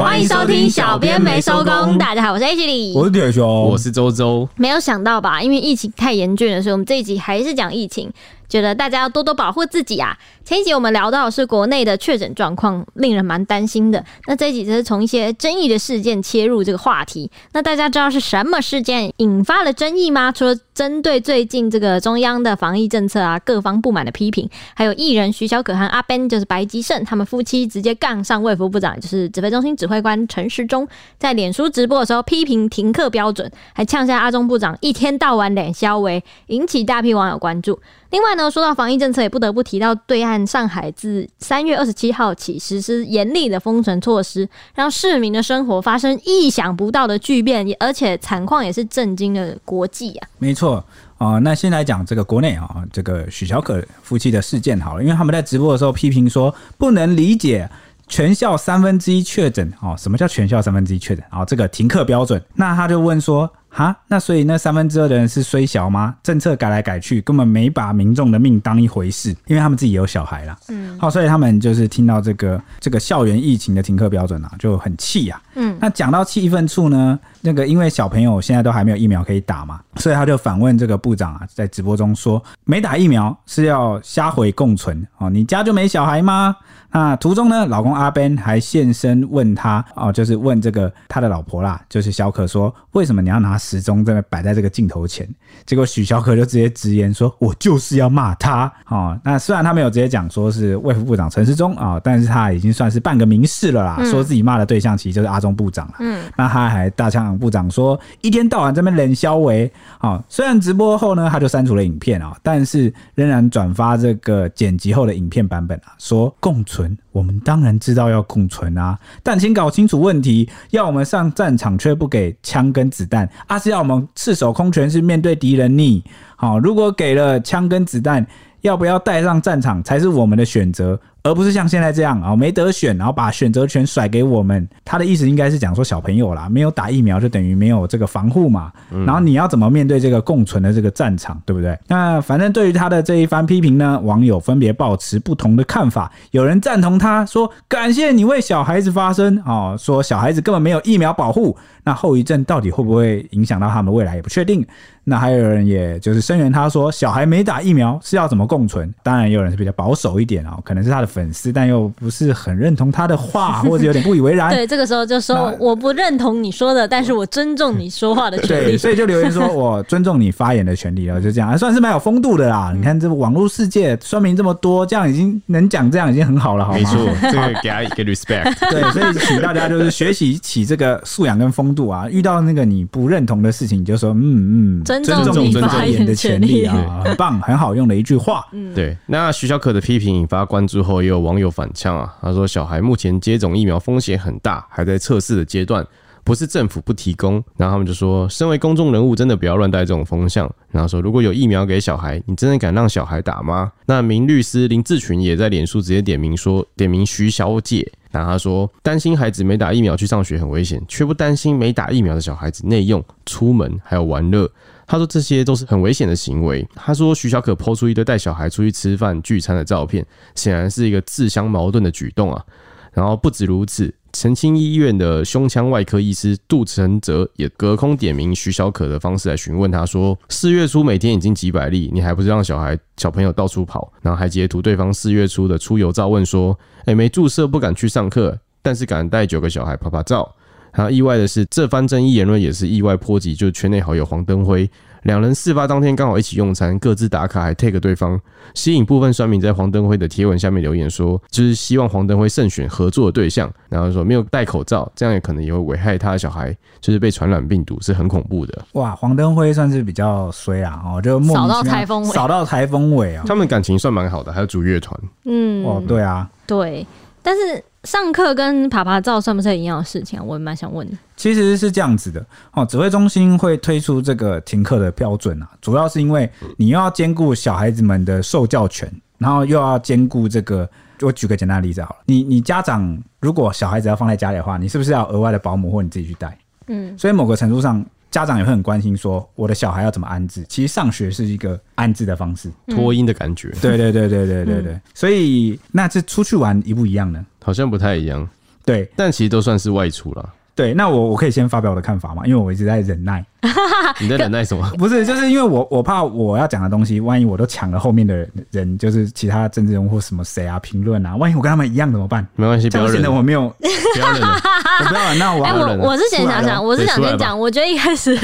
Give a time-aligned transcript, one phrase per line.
[0.00, 1.98] 欢迎收听小编没收工。
[1.98, 4.48] 大家好，我是 H 李，我是铁熊，我是周周。
[4.56, 5.42] 没有想到吧？
[5.42, 8.10] 因为疫情太严峻了，所以我们这一集还是讲疫情。
[8.50, 10.18] 觉得大家要多多保护自己啊！
[10.44, 14.04] 前一集我们聊到是国内的确诊状况，令人蛮担心的。
[14.26, 17.30] 那这一集则是从一些争议的事件切入这个话题。
[17.52, 20.32] 那大家知道是什么事件引发了争议吗？
[20.32, 37.78] 除了针对最近这个中央的防疫政策啊，各方不满的批评，还有艺人徐小可和阿 Ben 就是白吉胜他们夫妻直接杠上卫福部长，就是指挥中心指挥官陈时中，在脸书直播的时候批评停课标准，还呛下阿中部长一天到晚脸消微，引起大批网友关注。
[38.10, 50.28] 另外呢，说到防疫政策，也不得不提到对岸上海自三月二十七号起实施严厉的封城措施，让市民的生活发生意想不到的巨变，而且惨况也是震惊了国际啊。
[50.38, 50.84] 没错
[51.18, 57.68] 啊、那先来讲这个国内啊，这个许小可夫妻的事件好了，因为他们在直播的时候批评说不能理解
[58.08, 61.44] 全校三分之一确诊哦，什么叫全校三分之一确诊啊？
[61.44, 63.48] 这个停课标准，那他就问说。
[63.70, 66.16] 哈，那所以那三分之二的人是虽小吗？
[66.22, 70.58] 政策改来改去，根本没把民众的命当一回事，因为他们自己也有小孩啦。
[70.68, 75.40] 嗯，好，所以他们就是听到这个这个校园疫情的停课标准啊，就很气呀。
[75.54, 85.30] 嗯，那讲到气愤处呢，那个因为小朋友现在都还没有疫苗可以打嘛，所以他就反问这个部长啊，在直播中说，没打疫苗是要瞎回共存哦？
[85.30, 86.56] 你家就没小孩吗？
[86.92, 95.28] 那途中呢，老公阿 Ben 还现身问他哦，就是问这个他的老婆啦，就是小可说，为什么你要拿时钟在那摆在这个镜头前？
[95.64, 99.16] 结果许小可就直接直言说，我就是要骂他哦。
[99.22, 105.94] 那虽然他没有直接讲说是卫副部长陈时中啊，但是他已经算是半个明示了啦，嗯、说自己骂的对象其实就是阿中部长了。
[106.00, 107.08] 嗯，那他还大
[107.38, 110.22] 部长说，一天到晚在那边冷消微啊。
[110.28, 116.96] 虽然直播后呢，他就删除了影片啊，但是仍然转发这个剪辑后的影片版本啊，说共存。
[117.12, 126.04] 我们当然知道要共存啊，但请搞清楚问题：要我们上战场却不给枪跟子弹，而、是要我们赤手空拳是面对敌人逆。
[126.36, 128.24] 好，如果给了枪跟子弹，
[128.60, 130.98] 要不要带上战场才是我们的选择。
[131.22, 134.68] 而不是像现在这样啊，没得选，然后把选择权甩给我们。
[134.84, 138.72] 他的意思应该是讲说小朋友啦，没有打疫苗就等于没有这个防护嘛。
[138.90, 141.78] 然后你要怎么面对这个共存的这个战场，对不对？
[141.86, 146.10] 那反正对于他的这一番批评呢，网友分别抱持不同的看法。
[146.30, 151.56] 有人赞同他说，感谢你为小孩子发声哦，说小孩子根本没有疫苗保护，
[151.90, 154.66] 那后遗症到底会不会影响到他们的未来也不确定。
[155.02, 158.92] 那还有人也就是声援他说，小孩没打疫苗是要怎么共存？
[159.02, 161.10] 当然也有人是比较保守一点哦，可能是他的。
[161.10, 164.48] 粉丝，但又不是很认同他的话，或者有点不以为然。
[164.54, 168.64] 对，这个时候就说我不认同你说的，但是我尊重你说话的权利。
[168.66, 172.72] 对，所以就留言说我尊重你发言的权利了，就这样，还算是蛮有风度的啦。
[172.72, 176.78] 你看这个网络世界，说明这么多，这样已经能讲这样已经很好了，好吗？
[176.78, 178.70] 没错，这个给他一个 respect。
[178.70, 182.08] 对，所以请大家就是学习起这个素养跟风度啊。
[182.08, 188.44] 遇到那个你不认同的事情，你就说嗯嗯，尊重你发言的权利啊， 很棒，很好用的一句话。
[188.52, 188.96] 嗯，对。
[189.06, 191.00] 那徐小可的批评引发关注后。
[191.00, 195.82] 也有网友反呛啊，他说小孩目前接种疫苗风险很大，还在测试的阶段，
[196.24, 197.42] 不是政府不提供。
[197.56, 200.50] 然后他们就说，身为公众人物，真的不要乱带这种风向。
[200.70, 203.72] 然后说，如果有疫苗给小孩，你真的敢让小孩打吗？
[203.86, 207.90] 那名律师林志群也在脸书直接点名说，点名徐小姐。
[208.10, 214.50] 然后他说，担心孩子没打疫苗去上学很危险，却不担心没打疫苗的小孩子内用、出门还有玩乐。
[214.84, 216.66] 他说这些都是很危险的行为。
[216.74, 220.04] 他说徐小可抛出一堆带小孩出去吃饭聚餐的照片，
[220.34, 222.44] 显然是一个自相矛盾的举动啊。
[222.92, 233.92] 然后不止如此，澄清医院的胸腔外科医师杜承哲也隔空点名徐小可的方式来询问他说：四月初每天已经几百例，你还不是让小孩小朋友到处跑？
[234.02, 240.34] 然后还截图对方四月初的出游照，问说：哎，没注射不敢去上课，但是敢带九个小孩拍拍照。
[240.72, 244.70] 然后意外的是，这番争议言论也是意外波及，就圈内好友黄登辉，
[245.02, 248.20] 两人事发当天刚好一起用餐，各自打卡还 tag 对方，
[248.54, 258.62] 吸引部分酸民在黄登辉的贴文下面留言说，就是希望黄登辉慎选合作的对象，然后说没有戴口罩，这样也可能也会危害他的小孩，就是被传染病毒，是很恐怖的。
[258.72, 266.86] 哇，黄登辉算是比较衰啊，哦，就扫到台风尾，扫到台风尾啊，他们感情算蛮好的，还有组乐团，嗯，哦，对啊，对，
[267.22, 267.62] 但是。
[267.84, 270.22] 上课跟爬爬照算不算一样的事情啊？
[270.22, 270.98] 我也蛮想问的。
[271.16, 272.22] 其实是这样子的
[272.52, 280.68] 哦，指挥中心会推出这个停课的标准啊，主要是因为你又要兼顾小孩子们的受教权，然后又要兼顾这个。
[281.00, 286.36] 我举个简单的例子好了，你你家长如果小孩子要放在家里的话，你是不是要额外的保姆或你自己去带？
[286.66, 287.82] 嗯，所以某个程度上。
[288.10, 290.44] 家长也会很关心，说我的小孩要怎么安置？
[290.48, 293.48] 其实上学是一个安置的方式，托婴的感觉。
[293.60, 294.80] 对对对对对对对。
[294.94, 297.24] 所以那这出去玩一不一样呢？
[297.42, 298.28] 好像不太一样。
[298.64, 300.28] 对但其实都算是外出了。
[300.54, 303.24] 对，那我我可以先发表我的看法嘛，因为我一直在忍耐。
[303.98, 304.68] 你在忍耐什么？
[304.76, 312.26] 不是，就是因为我我怕我要讲的东西，万一我都抢了后面的人，就是其他政治人物或什么谁啊评论啊，万一我跟他们一样怎么办？
[312.36, 313.10] 没关系，不要忍。
[313.14, 313.48] 我没有，
[313.94, 314.36] 不要忍了，
[314.82, 315.18] 我不要忍。
[315.18, 318.14] 那我哎、欸、我我是先想想，我是想先讲，我觉得一开始，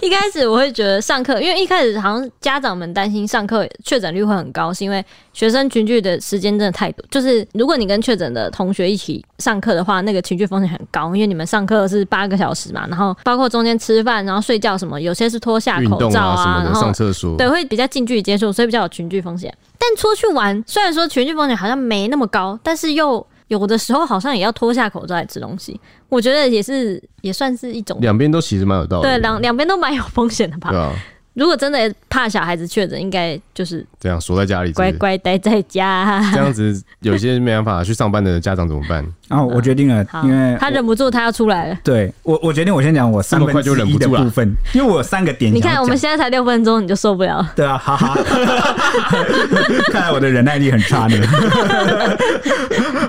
[0.00, 7.04] 一开始我会觉得上课，因为一开始好像家长们担心上课确诊率会很高，是因为学生群聚的时间真的太多。
[7.10, 19.52] 就是如果你跟确诊的同学一起上课的话，那个群聚风险很高，因为你们上课是八个小时嘛，然后包括中间吃饭，然后睡觉什么，有些是脱下口罩啊，啊然后上厕所，对，会比较近距离接触，所以比较有群聚风险。
[19.78, 30.70] 但出去玩，虽然说群聚风险好像没那么高，但是又有的时候好像也要脱下口罩来吃东西，我觉得也是也算是一种，两边都其实蛮有道理，对，两两边都蛮有风险的吧。
[30.70, 30.92] 对啊。
[31.34, 36.18] 如果真的怕小孩子确诊，应该就是这样锁在家里，乖乖待在家。
[36.32, 39.06] 这样子，有些没办法去上班的家长怎么办？
[39.28, 41.78] 然后我决定了，因为他忍不住，他要出来了。
[41.82, 45.52] 对我，我决定我先讲我三分之一的部分，因为我有三个点。
[45.52, 47.46] 你看，我们现在才六分钟，你就受不了。
[47.54, 48.16] 对啊，哈哈。
[49.92, 51.16] 看来我的忍耐力很差呢。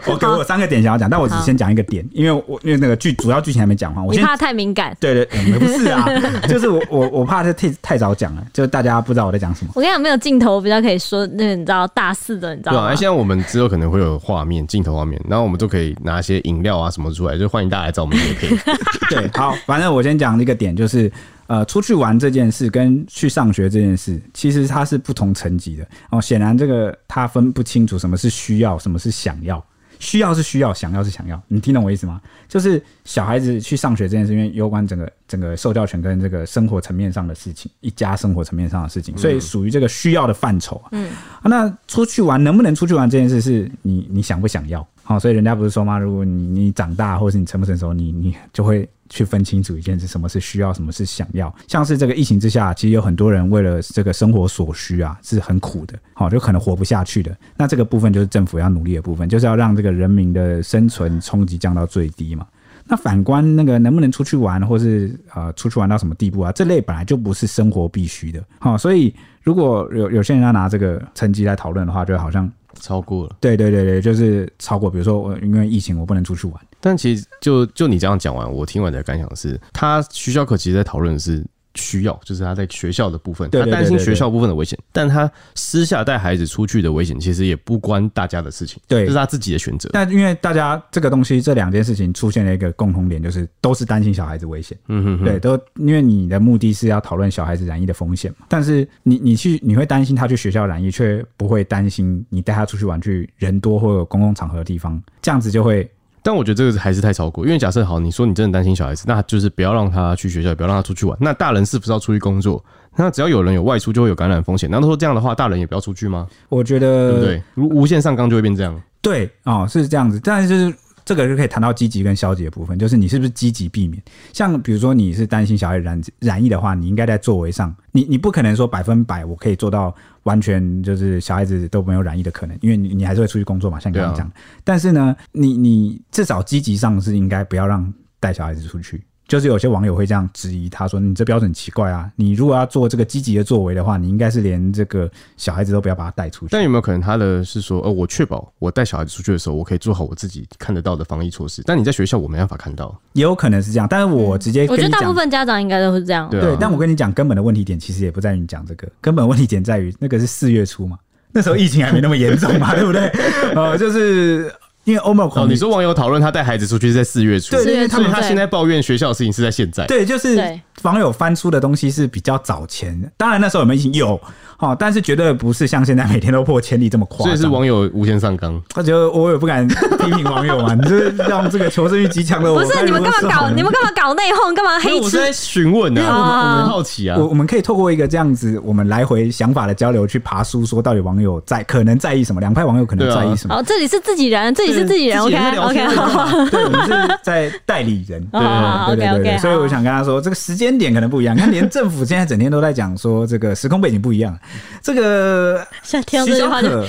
[0.08, 4.96] 我 给我三个点想要讲，但我只先讲一个点，因为我因为那个剧主要剧情还没讲完，我你怕太敏感。
[5.00, 5.26] 对对，
[5.60, 6.06] 不是啊，
[6.50, 8.08] 就是我我我怕他太太早。
[8.18, 9.72] 讲了，就大家不知道我在讲什么。
[9.76, 12.80] 我跟你讲，没有镜头比较可以说，那个你知道大四的，你知道吗？
[12.80, 18.58] 对啊，现在我们之后可能会有画面、镜头画面，然后我们都可以拿一些饮料啊什么出来，就欢迎大家来找我们也可以。
[19.12, 21.12] 对，好，反正我先讲一个点，就是
[21.46, 26.20] 呃，出去玩这件事跟去上学这件事，其实它是不同层级的哦。
[26.20, 29.64] 显然，这个他分不清楚什么是需要，什么是想要。
[30.00, 32.22] 需要是需要，想要是想要，你听懂我意思吗？
[32.48, 40.90] 就是小孩子去上学这件事，因为有关整个整个受教权跟这个生活层面上的事情，一家生活层面上的事情，所以属于这个需要的范畴啊。
[40.92, 41.10] 嗯，
[41.46, 44.88] 那出去玩能不能出去玩这件事，是你你想不想要？
[45.08, 45.98] 好，所以人家不是说吗？
[45.98, 48.88] 如果你你长大，或是你成不成熟，你你就会。
[49.10, 51.56] 去分清楚一件事，什么是需要，什么是想要。
[51.66, 57.34] 像是这个疫情之下，其实有很多人为了这个生活所需啊，是很苦的，好，就可能活不下去的。
[57.56, 62.46] 那这个部分就是政府要努力的部分，就是要让这个人民的生存冲击降到最低嘛。
[62.84, 66.52] 那反观那个能不能出去玩，或是呃出去玩到什么地步啊？
[66.52, 72.52] 这类本来就不是生活必须的，好，所以如果有有些人要拿这个成绩来讨论的话，就好像。
[72.80, 74.90] 超过了，对对对对，就是超过。
[74.90, 81.44] 比如说我因为疫情我不能出去玩，但其实就就你这样讲完，我听完的感想是，他徐小可其实在讨论的是。
[81.78, 89.90] 需要就是他在学校的部分，他担心学校部分的危险，但他私下带孩子出去的危险，其实也不关大家的事情，对，这是他自己的选择。
[89.94, 94.78] 但因为大家这个东西，这两件事情出现了一个共同点，就是都是担心小孩子危险。
[94.88, 105.90] 嗯哼，对，都因为你的目的是要讨论小孩子染疫的风险嘛，但是你你去你会担心他去学校染疫，却不会担心你带他出去玩去人多或有公共场合的地方，这样子就会。
[106.28, 111.18] 但我觉得这个还是太超过，因为假设好，你说你真的担心小孩子，那就是不要让他去学校，不要让他出去玩。
[111.22, 112.62] 那大人是不是要出去工作？
[112.98, 114.70] 那只要有人有外出，就会有感染风险。
[114.70, 116.28] 难道说这样的话，大人也不要出去吗？
[116.50, 117.44] 我觉得对不对？
[117.56, 118.78] 无无限上纲就会变这样。
[119.02, 120.20] 对，哦，是这样子。
[120.22, 120.76] 但是就是。
[121.08, 124.04] 这个就可以谈到积极跟消极的部分，就是你是不是积极避免？
[124.34, 134.30] 像比如说你是担心小孩染染疫的话，你应该在作为上，你你不可能说百分百我可以做到完全就是小孩子都没有染疫的可能，因为你你还是会出去工作嘛，像你刚刚讲。
[134.66, 139.02] 但是呢，你你至少积极上是应该不要让带小孩子出去。
[139.28, 142.10] 就是有些网友会这样质疑，他说：“你这标准很奇怪啊！
[142.16, 153.88] 你如果要做这个积极的作为的话，你应该是连这个小孩子都不要把他带出去。”但有没有可能他的是说：“呃，我确保我带小孩子出去的时候，我可以做好我自己看得到的防疫措施。”但你在学校我没办法看到，也有可能是这样。
[153.90, 156.30] 但是我直接我觉得大部分家长应该都是这样。
[156.30, 160.98] 对，对，但我跟你讲，根本的问题点其实也不在于你讲这个，根本问题点在于那个是四月初嘛，
[161.34, 163.08] 那时候疫情还没那么严重嘛， 对不对？
[163.54, 164.50] 呃，就是。
[164.88, 173.94] 因为欧盟哦，你说网友讨论他带孩子出去是在四月初，对，因为他们他现在抱怨学校的事情是在现在，对，就是网友翻出的东西是比较早前，当然那时候有没有疫情？
[173.94, 174.20] 有。
[174.58, 177.28] 好，但是绝对不是像现在每天都破千例这么夸张。
[177.28, 178.60] 所以是网友无限上纲。
[178.70, 182.60] 他觉得我也不敢批评网友嘛，你就是让这个求生欲极强的我。
[182.60, 183.50] 不是你们干嘛搞？
[183.50, 184.54] 你们干嘛搞内讧？
[184.56, 185.04] 干嘛黑吃？
[185.04, 187.16] 我是在询问啊，我们好奇啊。
[187.18, 192.42] 我我们可以透过一个这样子，我们来回想法的交流去爬书，说到底网友在可能在意什么？
[192.42, 193.56] 两派网友可能在意什么？
[193.56, 195.20] 哦，这里是自己人，这里是自己人。
[195.20, 196.46] OK OK，好。
[196.50, 198.26] 对，我们是 在代理人。
[198.32, 199.38] 对对对对。
[199.38, 201.36] 所以我想跟他说，这个时间点可能不一样。
[201.36, 204.36] 你看，连政府现在整天都在讲说，这个时空背景不一样。
[204.82, 205.08] 这个。
[205.48, 206.86] 呃，徐小可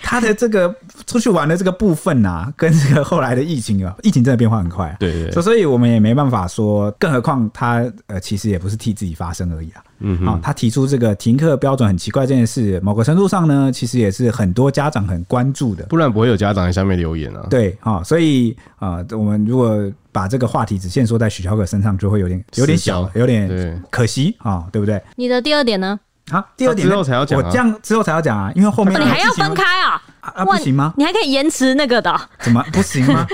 [0.00, 0.74] 他的这个
[1.06, 4.96] 出去玩的这个部分啊， 跟这个后来的疫情啊，疫情真的变化很快、啊。
[5.00, 9.82] 对对，所所以我们也没办法说，更何况他呃，其实也不是替自己发声而已啊。
[9.98, 15.84] 嗯，好、哦，他提出这个停课标准很奇怪这件事，某个程度上呢，其实也是很多家长很关注的。
[15.86, 17.46] 不然不会有家长在下面留言啊。
[17.50, 19.76] 对，好、哦，所以啊、呃，我们如果
[20.12, 25.02] 把这个话题只限缩在许小可身上，就会有点有点小，有点可惜啊、哦，对不对？
[25.16, 25.98] 你的第二点呢？
[26.30, 30.00] 好，第二点之后才要讲，我这样之后才要讲啊，因为后面、哦、你还要分开啊。
[30.34, 30.92] 啊，不行吗？
[30.96, 32.14] 你还可以延迟那个的？
[32.40, 33.26] 怎么不行吗？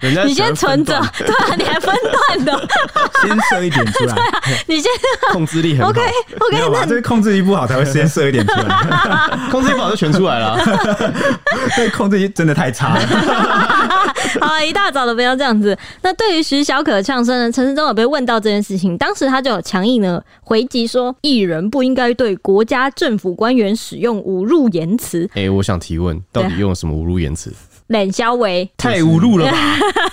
[0.24, 1.94] 你先存着，对啊，你还分
[2.36, 2.68] 段的，
[3.22, 4.14] 先设一点出来。
[4.28, 4.90] 啊、你先
[5.32, 5.90] 控制力很好。
[5.90, 9.48] OK OK，那这个控制力不好才会先设一点出来。
[9.50, 10.58] 控制力不好就全出来了。
[11.76, 13.00] 对，控制力真的太差了。
[14.40, 15.76] 好，一大早的不要这样子。
[16.02, 17.50] 那对于徐小可的呛声呢？
[17.50, 25.24] 陈世忠有被问到这件事情，当时他就有强硬的回击说，艺人不应该对国家政府官员使用侮辱言辞。
[25.32, 26.07] 哎、欸，我想提问。
[26.32, 27.52] 到底用了什么侮辱言辞？
[27.88, 29.52] 冷肖维太侮辱了吧？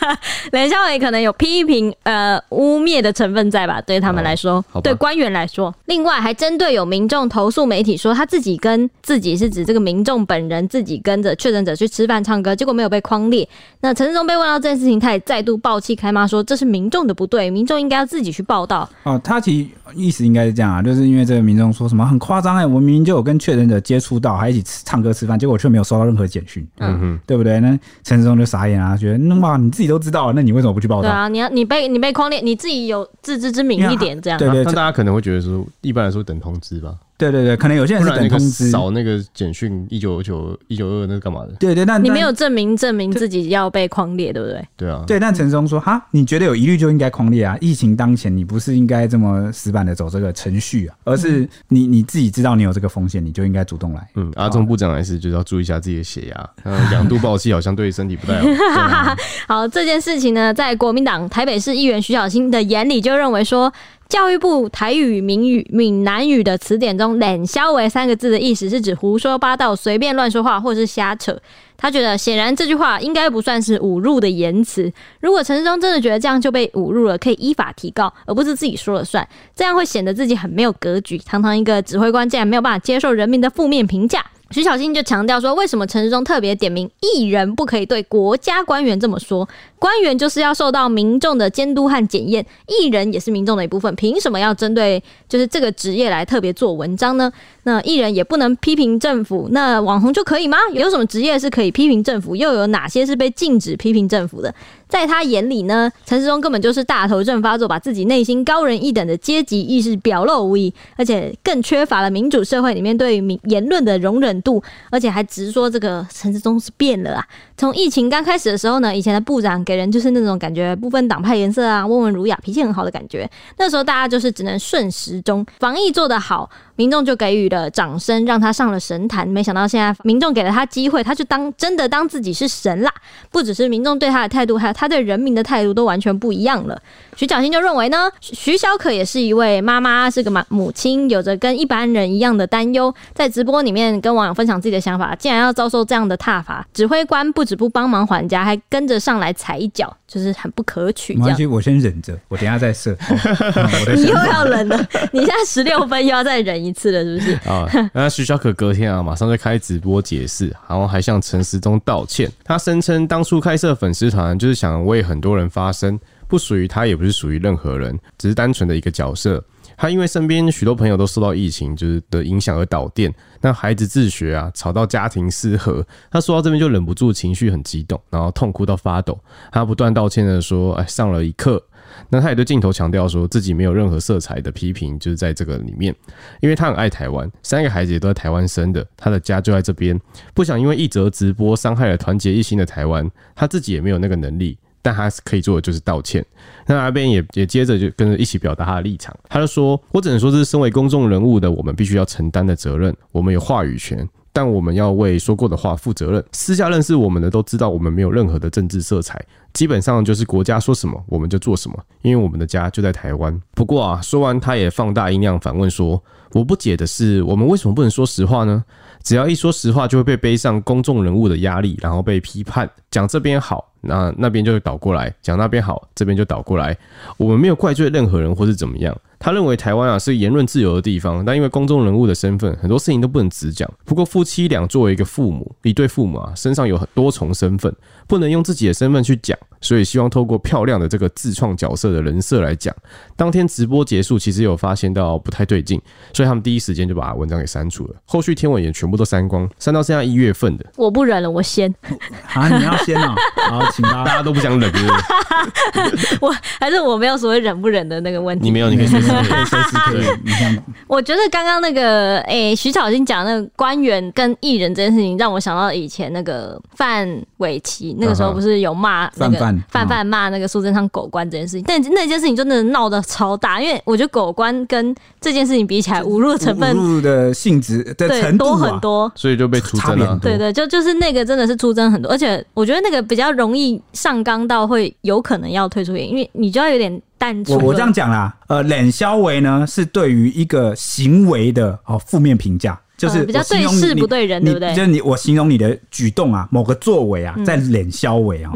[0.52, 3.82] 冷肖维可能有批评呃污蔑的成分在吧？
[3.82, 13.48] 对他们来说，哦、对官员来说，另外还针对有民众投诉媒体说他自己跟自己是指这个民众本人自己跟着确诊者去吃饭唱歌，结果没有被框列。
[13.82, 18.88] 那陈世忠被问到这件事情，他也再度爆气开骂说这是民众的不对，民众应该要自己去报道。
[19.04, 27.60] 哦，他其实意思应该是这样啊，就是因为这个民众说什么很夸张哎，我明明就有跟确诊者接触到，还一起吃唱歌吃饭，结果却没有收到任何简讯，嗯哼，对不对？
[27.72, 31.10] 那陈志忠就傻眼啊，觉得那哇，你自己都知道了，那你为什么不去报道？
[31.10, 34.38] 对啊，你要你被你被框列，你自己有自知之明一点，这样。
[34.40, 36.94] 对对，那大家可能会觉得说，一般来说等通知吧。
[37.18, 41.54] 对对对，可能有些人是等通知，扫那个简讯一九九一九二那是干嘛的？
[41.60, 44.68] 对对，那你没有证明证明自己要被框列，对不对？
[44.76, 45.18] 对啊，对。
[45.18, 47.58] 但陈时中说哈，你觉得有疑虑就应该框列啊？
[47.62, 50.96] 疫情当前，你不是应该这么死板的走这个程序啊？
[51.06, 54.08] 而是你你自己知道你有这个风险，你就应该主动来。
[54.16, 56.50] 嗯，阿中部长还是就是要注意一下自己的血压，
[56.92, 58.82] 两度暴气好像对身体不太好。
[58.82, 59.18] 啊、
[59.48, 63.72] 好，这件事情呢，在国民党台北市议员徐巧芯的眼里，就认为说。
[64.08, 71.36] 教育部台语、闽语、闽南语的词典中，“冷消维”三个字的意思是指胡说八道、随便乱说话或是瞎扯。
[71.76, 74.92] 他觉得，显然这句话应该不算是侮辱的言辞。
[75.22, 79.28] 如果陈世忠真的觉得这样就被侮辱了，可以依法提告，而不是自己说了算。
[79.56, 81.18] 这样会显得自己很没有格局。
[81.18, 84.24] 堂堂一个指挥官，竟然没有办法接受人民的负面评价。
[84.52, 89.46] 徐小新就强调说，为什么陈世忠特别点名艺人不可以对国家官员这么说？
[89.78, 97.32] 官员就是要受到民众的监督和检验，艺人也是民众的一部分，凭什么要针对就是这个职业来特别做文章呢？
[97.64, 100.58] 那艺人也不能批评政府，那网红就可以吗？
[100.74, 104.54] 有什么职业是可以批评政府，又有哪些是被禁止批评政府的？
[104.88, 117.28] 在他眼里呢，陈世忠根本就是大头症发作，把自己内心高人一等的阶级意识表露无遗，而且更缺乏了民主社会里面对于言论的容忍度，而且还直说这个陈世忠是变了啊！
[117.58, 123.30] 从疫情刚开始的时候呢，以前的部长给人就是那种感觉不分党派颜色啊，温文儒雅，脾气很好的感觉。
[123.58, 129.28] 那时候大家就是只能顺时钟，防疫做得好，民众就给予了掌声，让他上了神坛。
[129.28, 132.92] 没想到现在民众给了他机会，他就当真的当自己是神啦！
[133.32, 136.82] 不只是民众对他的态度，还有他对人民的态度都完全不一样了。
[137.16, 142.94] 徐小新就认为呢，徐小可也是一位妈妈，是个妈母亲，有着跟一般人一样的担忧。
[143.14, 151.14] 在直播里面跟网友分享自己的想法，竟然要遭受这样的挞伐，指挥官不止不帮忙还家，还跟着上来踩一脚，就是很不可取。
[151.14, 152.92] 没关系，我先忍着，我等下再射。
[152.92, 154.78] 哦、 你又要忍了，
[155.14, 157.50] 你现在十六分又要再忍一次了，是不是？
[157.50, 162.32] 啊，那徐小可隔天啊，马上就开直播解释，然后还向陈时中道歉。
[162.44, 166.00] 他声称当初开设粉丝团就是想为很多人发声。
[166.28, 169.44] 不属于他，也不是属于任何人，只是单纯的一个角色。
[169.78, 175.86] 他因为身边许多朋友都受到疫情就是的影响而导电，那孩子自学啊，吵到家庭失和。
[176.10, 179.20] 他说到这边就忍不住情绪很激动，然后痛哭到发抖。
[179.52, 181.64] 他不断道歉的说：“哎，上了一课。”
[182.10, 185.96] 那他也对镜头强调说自己没有任何色彩的批评，就是在这个里面，
[186.42, 190.00] 因为他很爱台湾，三个孩子也都在台湾生的，他的家就在这边，
[190.34, 194.58] 不想因为一则直播伤害了团结一心的台湾，他自己也没有那个能力。
[194.82, 196.24] 但他可以做的就是道歉。
[196.68, 199.18] 那阿边也也接着就跟着一起表达他的立场。
[199.28, 202.96] 他就说：“我只能说这是身为公众人物的我们必须要承担的责任。
[203.12, 206.22] 我们有话语权，但我们要为说过的话负责任。
[206.34, 213.42] 私下认识我们的都知道，我们没有任何的政治色彩，基本上就是国家说什么我们就做什么，因为我们的家就在台湾。
[213.54, 218.62] 不过啊，说完他也放大音量反问说：我不解的是，我们为什么不能说实话呢？”
[219.06, 222.68] 只要一说实话，就会被背上公众人物的压力，然后被批判。
[222.90, 226.76] 讲这边好，那那边就会倒过来；讲那边好，这边就倒过来。
[227.18, 233.70] 我们没有怪罪任何人或是怎么样，他认为台湾啊是言论自由的地方，但因为公众人物的身份，很多事情都不能直讲。
[233.86, 237.74] 不过夫妻俩作为一个父母，一对父母啊，身上有很多重身份，
[238.08, 242.76] 不能用自己的身份去讲，所以希望透过漂亮的这个自创角色的人设来讲。
[243.16, 245.82] 当天直播结束，其实有发现到不太对劲，
[246.14, 250.66] 所以他们第一时间就把文章给删除了，后续天文也全部都删光，删到现在一月份的。
[250.76, 251.74] 我不忍了，我先
[252.34, 252.50] 啊！
[252.58, 253.16] 你要先啊，
[253.50, 256.18] 好，请大家都不想忍，是不是？
[256.22, 258.44] 我还是我没有所谓忍不忍的那个问题。
[258.46, 260.20] 你没有，你可以随时可以，随时可以。
[260.24, 267.08] 你看，我觉得刚刚那个诶，徐巧芯讲那个官员跟艺人这件事情，让我想到以前那个范
[267.38, 269.38] 玮琪，那个时候不是有骂那个
[269.70, 280.18] 范范骂那个苏贞昌狗官这件事情，但那件事情真的闹得超大，因为我觉得狗官跟这件事情比起来，侮辱的成分、侮辱的性质的程度多很多，所以就被出征了。
[280.22, 287.02] 对对，就就是那个真的是出征很多，而且我觉得那个比较容易上纲到会有可能要退出演，因为你就要有点。
[287.48, 294.74] 我我这样讲啦，呃，冷消维呢是对于一个行为的哦负面评价，就是比较对事不对人，对不对？
[294.74, 298.52] 就是你我形容你的举动啊，某个作为啊，在脸消维啊。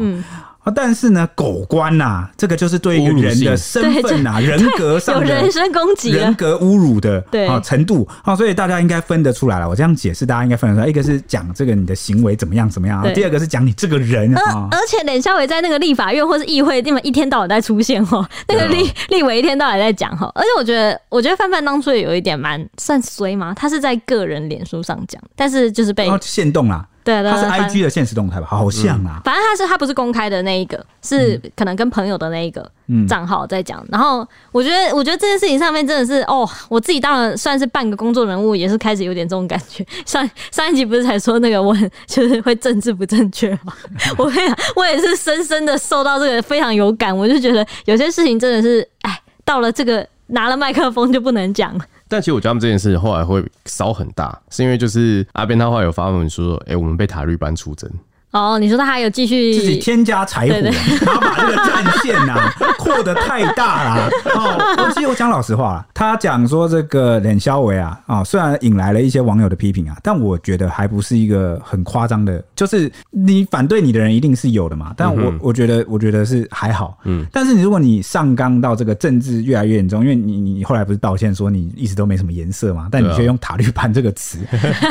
[0.62, 9.68] 嗯啊，但是呢，狗官呐、啊，这个就是对一个人的身份呐、啊、人格上的有人身攻击、人格侮辱的对啊程度啊，所以大家应该分得出来了。
[9.68, 10.86] 我这样解释，大家应该分得出来。
[10.86, 14.68] 一个是讲这个你的行为怎么样怎么样，第二个是讲你这个人啊。
[14.70, 20.30] 而且冷肖伟在那个立法院或是议会，那么一天到晚在出现哦，那个立立委一天到晚在讲哈。
[20.34, 26.86] 而且我觉得，我觉得范范当初也有一点蛮算衰吗，他是在个人脸书上讲，但是就是被限动啦。
[27.10, 28.46] 对，对，他是 I G 的现实动态吧？
[28.48, 32.70] 好像啊、嗯，反正他是他不是公开的那一个，是可能跟朋友的那一个
[33.08, 33.84] 账号在讲。
[33.90, 39.84] 然后我觉得，我觉得这件事情上面真的是哦，我自己当然算是半个公众人物，也是开始有点这种感觉。
[40.06, 43.72] 上上一集不是才说那个我很就是会政治不正确吗？
[44.16, 44.30] 我
[44.76, 47.16] 我也是深深的受到这个非常有感。
[47.16, 51.84] 我就觉得有些事情真的是，哎，到了这个拿了麦克风就不能讲了。
[52.10, 57.88] 但其实我觉得他们这件事后来会烧很大，是因为就是阿边他后来有发文说，哎、我们被塔绿班出征。
[58.32, 60.54] 哦，你说他还有继续自己添加柴火，
[61.04, 64.10] 然后把这个战线呐、啊、 扩得太大了。
[64.36, 74.94] 哦，其实我讲老实话，他讲说这个冷肖维啊，啊、哦，虽然引来了一些网友的批评啊，但我觉得还不是一个很夸张的，就是你反对你的人一定是有的嘛。
[74.96, 77.26] 但我我觉得我觉得是还好，嗯。
[77.32, 84.38] 但是你如果你上纲到这个政治越来越严重，因为你你后来不是道歉说你一直都没什么颜色嘛，但你却用塔绿班这个词，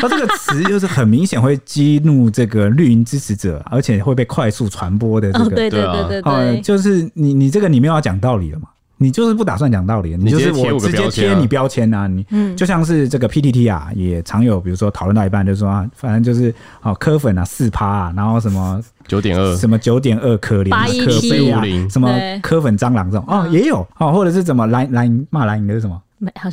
[0.02, 3.29] 他这个词就是很明显会激怒这个绿营支持。
[3.36, 8.68] 者，而且会被快速传播的这个，哦、对对对对对、呃，就是你你这个你没有要讲道理了嘛？
[9.02, 12.06] 你就是不打算讲道理，你就是我直接贴你标签啊！
[12.06, 20.70] 你就像是这个 PTT 啊，也常有比如说讨论到一半就说啊，反正就是哦科粉啊四趴啊，然后什么九点二，什么九点二可怜
[21.06, 22.14] 可悲啊，什么
[22.44, 25.98] 柯粉蟑螂这种哦也有哦，或者是怎么蓝蓝骂蓝营的是什么？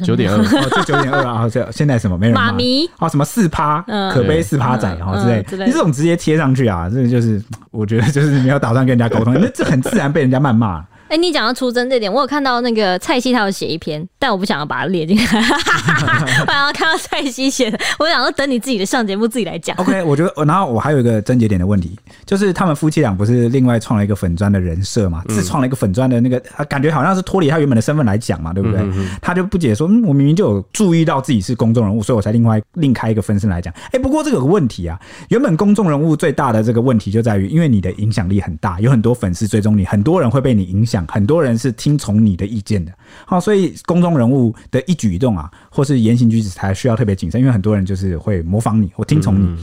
[0.05, 1.49] 九点二，就九点二啊！
[1.51, 2.47] 这现在什么没人骂？
[2.47, 10.85] 妈咪哦，什么四趴，可悲四趴仔哦之类，你这种直接贴上去啊，这个就是我觉得就是没有打算跟人家沟通，那这很自然被人家谩骂。
[11.09, 15.23] 哎、欸，你讲到出征这点，我有看到那个蔡西他有写一篇，但我不想要把它列进来。
[16.43, 19.77] 我想要看到蔡西写的，我想说等你自己的上节目自己来讲。
[19.77, 28.85] OK，我觉得，然后我还有一个症结点的问题，就是他们夫妻俩不是另外创了一个粉砖的人设嘛，自创了一个粉砖的那个，感觉好像是脱离他原本的身份来讲嘛，对不对？
[29.23, 33.73] 他就不解说，嗯，我明明就有注意到自己是公众人物，所以我才另外另开一个分身来讲。
[33.85, 41.73] 哎、欸，不过这个有个问题啊，原本公众人物最大的这个问题就在于，因为你的影响力很大，有很多粉丝追踪你，很多人会被你影响，很多人是。
[41.77, 42.93] 听从你的意见的，
[43.27, 49.45] 好，所以公众人物的一举一动啊，或是言行举止，才需要特别谨慎，因为很多人就是会模仿你或听从你。
[49.45, 49.59] 嗯、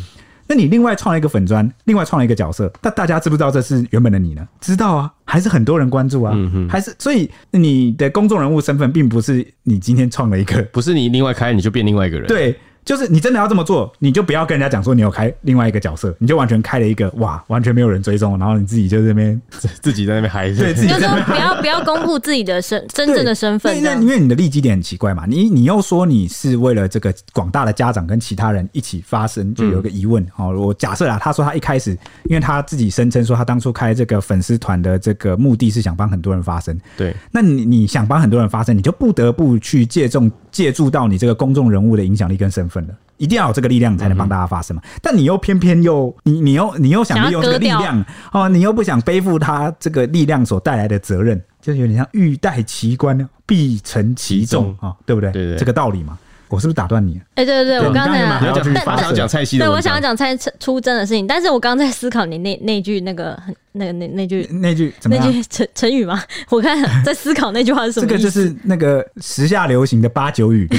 [0.48, 4.48] 那你另外创了一个粉砖，另外创了一个角色，但大家知不知道这是原本的你呢？
[4.62, 6.38] 知道啊，还是很多人关注啊，
[6.70, 12.56] 还是所以你的公众人物身份，并不是你今天创了一个，不是你另外开你就变另外一个人，对。
[12.86, 19.42] 就是你真的要这么做，你就不要跟人家讲说你有开另外一个角色，你就完全开了一个哇，完全没有人追踪，然后你自己就在那边
[19.82, 30.54] 自己在那边嗨，对，自己就说不要不要公布自己的身真正的身份，因为因为你的利基点很奇怪嘛，你你又说你是为了这个广大的家长跟其他人一起发声，就有个疑问哦。
[30.58, 31.92] 我假设啦，他说他一开始，
[32.26, 42.96] 因为他自己声称说他当初开这个粉丝团的这个目的是想帮很多人发声，对，那你你想帮很多人发声，你就不得不去借重借助到你这个公众人物的影响力跟身份了。
[43.18, 44.82] 一定要有这个力量才能帮大家发声嘛？
[45.02, 55.32] 但你又偏偏又你你又你又想利用这个力量哦，你又不想背负他这个力量所带来的责任，就有点像欲戴其冠必承其重啊，对不对？
[55.32, 56.18] 对对，这个道理嘛。
[56.50, 57.20] 我是不是打断你？
[57.34, 63.36] 哎，对对对，我刚才你要讲，我想讲蔡西的，对，我想要讲蔡出征的事情，但是我刚刚在思考你那那句那个
[63.72, 64.94] 那个那那句那句？
[65.06, 66.22] 那句成成语吗？
[66.50, 68.06] 我看在思考那句话是什么。
[68.06, 70.68] 这个就是那个时下流行的八九语。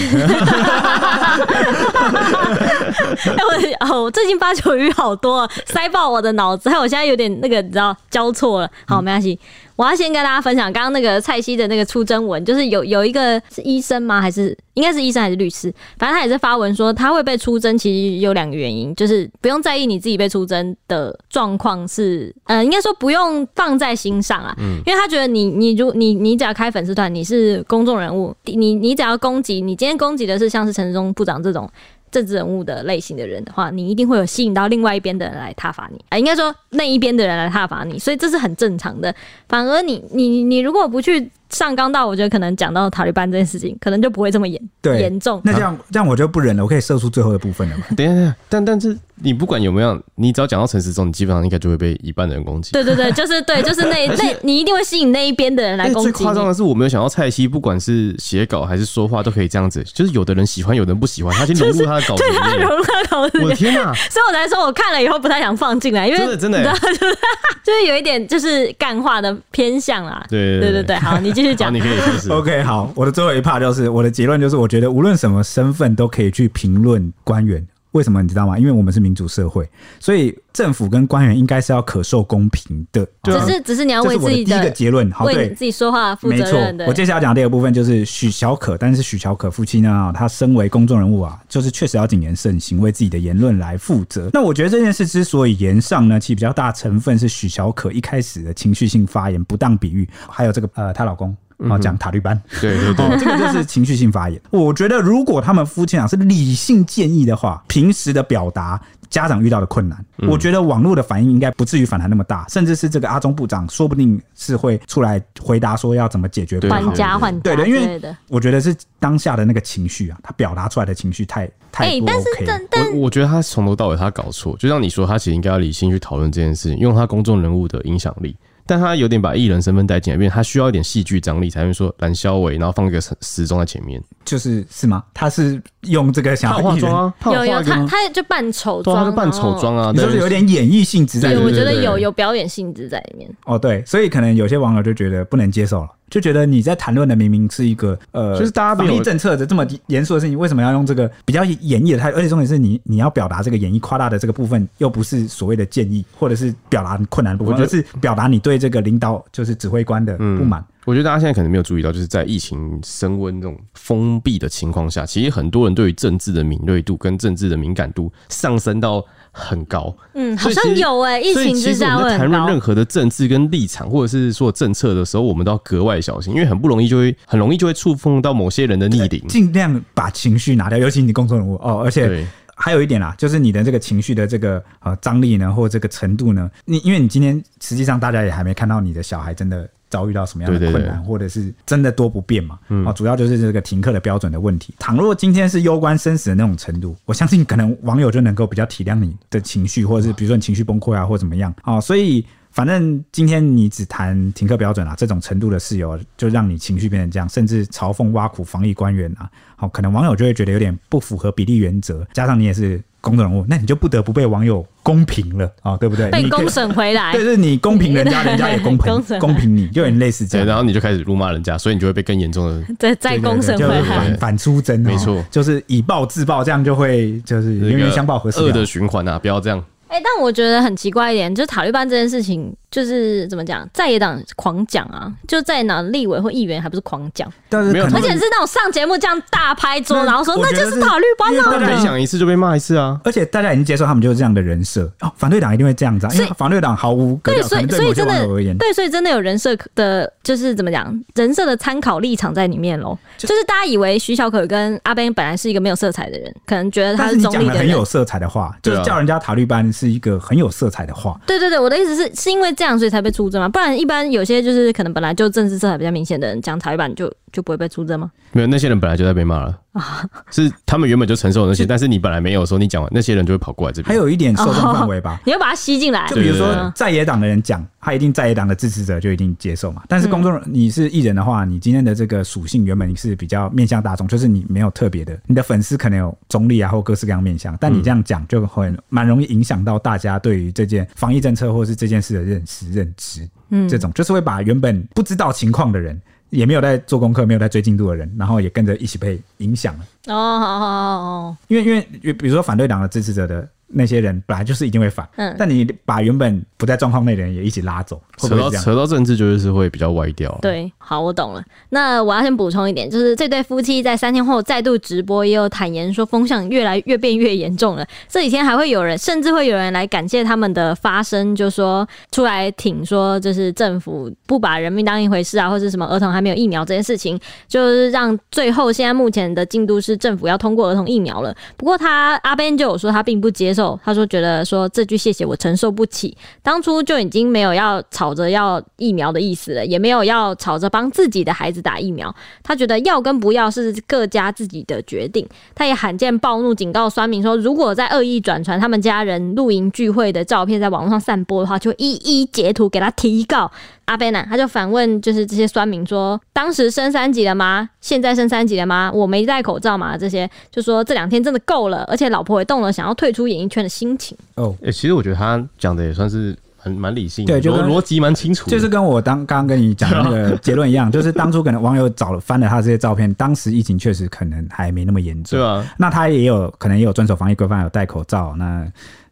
[3.25, 8.71] 哎我哦，最近八九鱼好多，塞爆我的脑子，还有我现在有点那个你知道交错了。
[8.87, 9.39] 好，没关系。
[9.77, 14.21] 我要先跟大家分享刚刚那个蔡西的那个出征文，就是有有一个是医生吗？
[14.21, 15.73] 还是应该是医生还是律师？
[15.99, 24.55] 反正他也是发文说他会被出征，其实有两个原因，就是不用在意你自己被出征的状况是，呃，应该说不用放在心上啊，
[24.87, 31.69] 因为他觉得你你如你你只要开粉丝团，你是公众人物，你你只要攻击，你今天攻击的是像是陈忠部长这种。
[32.15, 39.13] 政治人物的类型的人的话，你一定会有吸引到另外一边的人来踏伐你啊，应该说那一边的人来踏伐你，所以这是很正常的。
[39.49, 41.29] 反而你你你如果不去。
[41.55, 45.41] 上纲到，我觉得可能讲到塔利班这件事情，可能就不会这么严严重。
[45.45, 47.85] 那这样这样我就不忍了，我可以射出最后的部分了吗？
[47.97, 52.73] 等一下，等一下，但但是你不管有没有，你只要讲到陈时中，你基本上应该就会被一半的人攻击。
[52.73, 56.11] 对对对，就是对， 就是那那，你一定会吸引那一边的人来攻击。
[56.11, 63.39] 最夸张的是，我没有想到蔡西不管是写稿还是说话都可以这样子，就是有的人喜欢，有的人不喜欢，他先融入他的稿子里面，他融入他的稿子。
[63.41, 63.93] 我的天哪！
[64.11, 66.99] 所以我才说，我看了以后不太想放进来，因为真的真的就是
[67.65, 70.25] 就是有一点就是干话的偏向啦。
[70.29, 72.31] 对对对对，好，你继续讲，你可以。
[72.31, 77.67] OK，好，我的最后一 part 就是我的结论就是，我觉得无论什么身份都可以去评论官员。
[77.95, 78.59] 为什么你知道吗？
[78.59, 79.69] 因为我们是民主社会，
[80.01, 83.07] 所以政府跟官员应该是要可受公平的。
[83.23, 86.75] 只是只是你要为自己的第一个结论，好，对自己说话负责任。
[86.75, 94.29] 没错，我接下来讲的第二个部分就是许小可，但是许小可夫妻呢，他身为公众人物啊，就是确实要谨言慎行，为自己的言论来负责。
[94.33, 101.35] 那我觉得这件事之所以言上呢，其实比较大成分是许小可一开始的情绪性发言、不当比喻，还有这个呃，她老公。
[101.71, 104.41] 啊，讲塔利班，对对对，这个就是情绪性发言。
[104.51, 122.47] 我觉得，如果他们夫妻俩是理性建议的话，平时的表达家长遇到的困难，我觉得网络的反应应该不至于反弹那么大，甚至是这个阿中部长说不定是会出来回答说要怎么解决还家还对的，因为我觉得是当下的那个情绪啊，他表达出来的情绪太太不 OK。
[122.93, 128.37] 我我觉得他从头到尾他搞错，就像你说，他其实应该要理性去讨论这件事情，用他公众人物的影响力。
[128.67, 135.05] 但他有点把艺人身份带进来，因为他需要一点戏剧张力，才会说蓝萧伟，然后放一个时钟在前面，就是是吗？
[135.13, 141.45] 他是用这个想要化妆啊，有有他他就扮丑妆，他就扮丑妆啊，就是有点演绎性质在里面。
[141.45, 143.31] 对，我觉得有有表演性质在里面。
[143.45, 145.89] 哦，对，所以可能有些网友就觉得不能接受了。
[146.11, 152.19] 就觉得你在谈论的明明是一个呃，就是大家防疫政策的这么严肃的事情，为什么要用这个比较演绎的态度？
[152.19, 160.65] 而且重点是你你要表达这个演绎夸大的这个部分，又不是所谓的建议，或者是表达困难的部分，而是表达你对这个领导就是指挥官的不满。
[160.85, 169.05] 我觉得大家现在可能没有注意到，就是在疫情升温这种封闭的情况下，其实很多人对于政治的敏锐度跟政治的敏感度上升到。
[169.37, 189.69] 很高，嗯，好像有哎、欸，疫情之下会谈论任何的政治跟立场，或者是说政策的时候，我们都要格外小心，因为很不容易就会很容易就会触碰到某些人的逆鳞，尽量把情绪拿掉，尤其你公众人物哦，而且还有一点啦，就是你的这个情绪的这个呃张力呢，或这个程度呢，你因为你今天实际上大家也还没看到你的小孩真的。
[189.95, 192.59] 遭遇到什么样的困难，或者是真的多不便嘛？
[192.85, 194.75] 啊、主要就是这个停课的标准的问题。
[194.77, 201.81] 倘若今天是攸关生死的那种程度，我相信可能网友就能够比较体谅你的情绪，或者是比如说你情绪崩溃啊，或怎么样啊。
[201.81, 212.05] 所以反正今天你只谈停课标准啊，这种程度的事由，就让你情绪变成这样，甚至嘲讽挖苦防疫官员啊，好，可能网友就会觉得有点不符合比例原则。
[212.13, 214.67] 加上你也是公众人物，那你就不得不被网友。
[214.83, 216.11] 公平了啊，对不对？
[216.11, 220.47] 被公审回来， 对，就是你公平人家， 人家也公平，公平你，就有点类似这样。
[220.47, 229.59] 然后你就开始辱骂人家，所以你就会被更严重的 再再公审回来，反反出征，没错，就是以暴制暴，这样就会就是冤冤相报何时了，恶的循环啊，不要这样。
[229.89, 244.91] 哎、欸，但我觉得很奇怪一点，就是塔利班这件事情，就是怎么讲，在野党狂讲啊，就在哪立委或议员还不是狂讲，但是没有而且是那种上节目这样大拍桌，然后说那就是塔绿班啊，大家讲一次就被骂一次啊，而且大家已经接受他们就是这样的人设。
[245.03, 248.27] 哦，反对党一定会这样子，啊，因为反对党毫无对，所以所以真的
[248.59, 260.65] 对，所以真的有人设的，就是怎么讲，人设的参考立场在里面喽，就是大家以为徐小可跟阿 Ben 本来是一个没有色彩的人，可能觉得他是中立的人，很有色彩的话，就是叫人家塔绿班是一个很有色。
[260.65, 263.49] 色彩的话，对对对，我的意思是，是因为这样所以才被出征吗？
[263.49, 267.13] 不然一般有些就是可能本来就政治色彩比较明显的人讲台版就。
[267.35, 268.13] 就不会被出征吗？
[268.31, 270.09] 没有，那些人本来就在被骂了啊。
[270.31, 273.89] 是他们原本就承受那些，但是你本来没有的时候，你讲完那些人就会跑过来这边。
[273.89, 276.07] 还有一点受众范围吧， 你要把它吸进来。
[276.07, 279.83] 就比如说在野党的人讲，他一定在野党的支持者就一定接受嘛。
[279.87, 293.29] 但是公众你是艺人的话，你今天的这个属性原本你是比较面向大众，就是你没有特别的，你的粉丝可能有中立啊或各式各样面向，但你这样讲就很蛮容易影响到大家对于这件防疫政策或是这件事的认识认知。
[293.51, 296.01] 嗯，这种就是会把原本不知道情况的人。
[296.31, 299.85] 也没有在做功课，没有在追进度的人，然后也跟着一起被影响了。
[300.09, 303.49] 哦，好好好好，因为因为比如说反对党的支持者的。
[303.67, 310.37] 那些人本来就是一定会反，嗯，但你把原本不在状况内的人也一起拉走，扯到扯到政治就是会比较歪掉。
[310.43, 311.43] 对，好，我懂了。
[311.71, 317.87] 那我要先补充一点，就是这对夫妻在三天后再度直播，也有坦言说风向越来越变越严重了。
[318.09, 331.35] 这几天还会有人，甚至会有人来感谢他们的发声，就说出来挺说，就是政府不把人民当一回事啊，或者什么儿童还没有疫苗这件事情，就是让最后现在目前的进度是政府要通过儿童疫苗了。
[331.57, 333.79] 不过他阿 Ben 就有说他并不接受。
[333.85, 342.15] 他说：“觉得说这句谢谢我承受不起，当初就已经没有要吵着要疫苗的意思了，也没有要吵着帮自己的孩子打疫苗。
[342.43, 345.27] 他觉得要跟不要是各家自己的决定。
[345.55, 353.51] 他也罕见暴怒，警告酸民说，如果在恶意转传他们家人露营聚会的照片在网络上散播的话，就一一截图给他提告。”
[353.87, 357.69] 阿贝呢，他就反问，就是这些酸民说，当时升三级了吗？
[357.81, 358.91] 现在升三级了吗？
[358.93, 359.97] 我没戴口罩嘛？
[359.97, 364.17] 这些就说这两天真的够了，而且老婆也动了想要退出演艺圈的心情。
[364.37, 378.67] 哦，哎，其实我觉得他讲的也算是很蛮理性的，对，就逻辑蛮清楚，就是跟我当刚刚跟你讲的那个结论一样， 就是当初可能网友找了翻了他这些照片，当时疫情确实可能还没那么严重，对啊，那他也有可能也有遵守防疫规范，有戴口罩，那。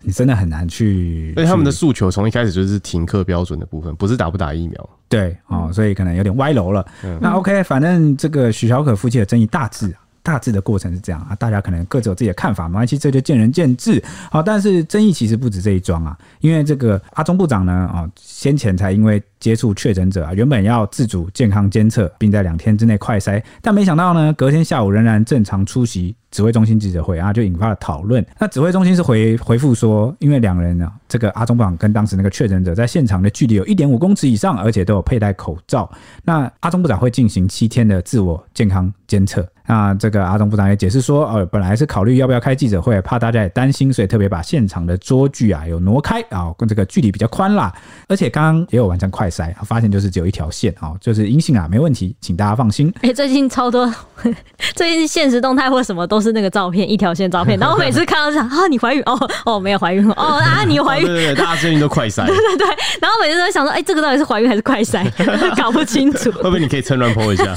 [0.04, 4.90] 你真的很难去，所以他们的诉求从一开始就是停课标准的部分，不是打不打疫苗。
[5.08, 6.84] 对，哦，所以可能有点歪楼了。
[7.04, 14.02] 嗯、那 OK，反正这个许小可夫妻的争议大致大致的过程是这样啊，大家可能各自有自己的看法，没关系，这就见仁见智。
[14.30, 19.22] 好，但是争议其实不止这一桩啊，因为这个阿中部长呢，啊，先前才因为。
[19.42, 28.24] 接触确诊者啊，原本要自主健康监测，并在两天之内快筛，但没想到呢，隔天下午仍然正常出席指挥中心记者会啊，就引发了讨论。
[28.38, 35.90] 那指挥中心是回回复说，因为两人啊，这个阿中部长跟当时那个确诊者在现场的距离有一点五公尺以上，而且都有佩戴口罩。
[36.22, 39.44] 那阿中部长会进行七天的自我健康监测。
[39.64, 47.72] 那这个阿中部长也解释说，呃，本来是考虑要不要开记者会，怕大家也担心，所以特别把现场的桌距啊有挪开啊，跟这个距离比较宽啦。
[48.09, 49.31] 而且刚刚也有完成快。
[49.64, 52.92] 发现就是只有一条线哦，就是阴性啊，没问题，请大家放心。
[52.96, 53.92] 哎、欸，最近超多，
[54.74, 57.58] 最近现实动态或什么都是那个照片，一条线照片。
[57.58, 62.66] 然后每次看到这样啊，你怀孕哦哦，没有怀孕哦啊， 你怀孕，对对对，大家最近都快筛， 对对对。
[63.00, 65.10] 然后每次都会想说，哎、欸，这个到底是怀孕还是快筛，
[65.56, 66.30] 搞不清楚。
[66.32, 67.54] 会不会你可以趁乱 po 一下？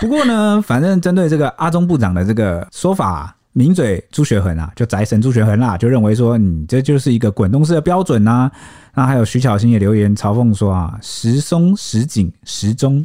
[0.00, 3.34] 不过呢，反正针对这个阿中部长的这个说法、啊。
[3.52, 8.52] 名嘴朱学恒啊，就宅神朱学恒啦，就认为说，你这就是一个滚动式的标准呐、啊。
[8.94, 13.02] 那还有徐巧芯也留言嘲讽说啊，时松时紧时中，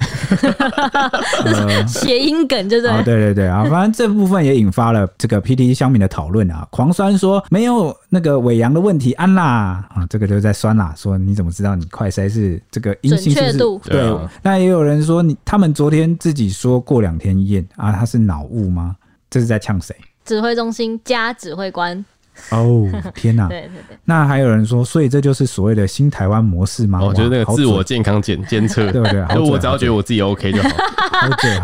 [1.87, 2.91] 谐音梗就对。
[3.03, 13.57] 对对对啊，反正这部分也引发了这个 PTT 乡民的讨论啊，狂酸说没有那个伪阳的问题安啦啊，这个就在酸啦，说你怎么知道你快筛是这个阴性是不是？
[13.57, 18.97] 度对，对啊、那也有人说你他们昨天自己说过两天验啊，他是脑雾吗？
[19.29, 19.95] 这是在呛谁？
[20.27, 22.05] 指挥中心加指挥官
[22.51, 23.47] 哦，天哪！
[23.49, 26.99] 对对对，那还有人说，所以这就是所谓的新台湾模式吗？
[27.01, 29.25] 我觉得那个自我健康检监测，对 不对？
[29.33, 30.69] 就我只要觉得我自己 OK 就好。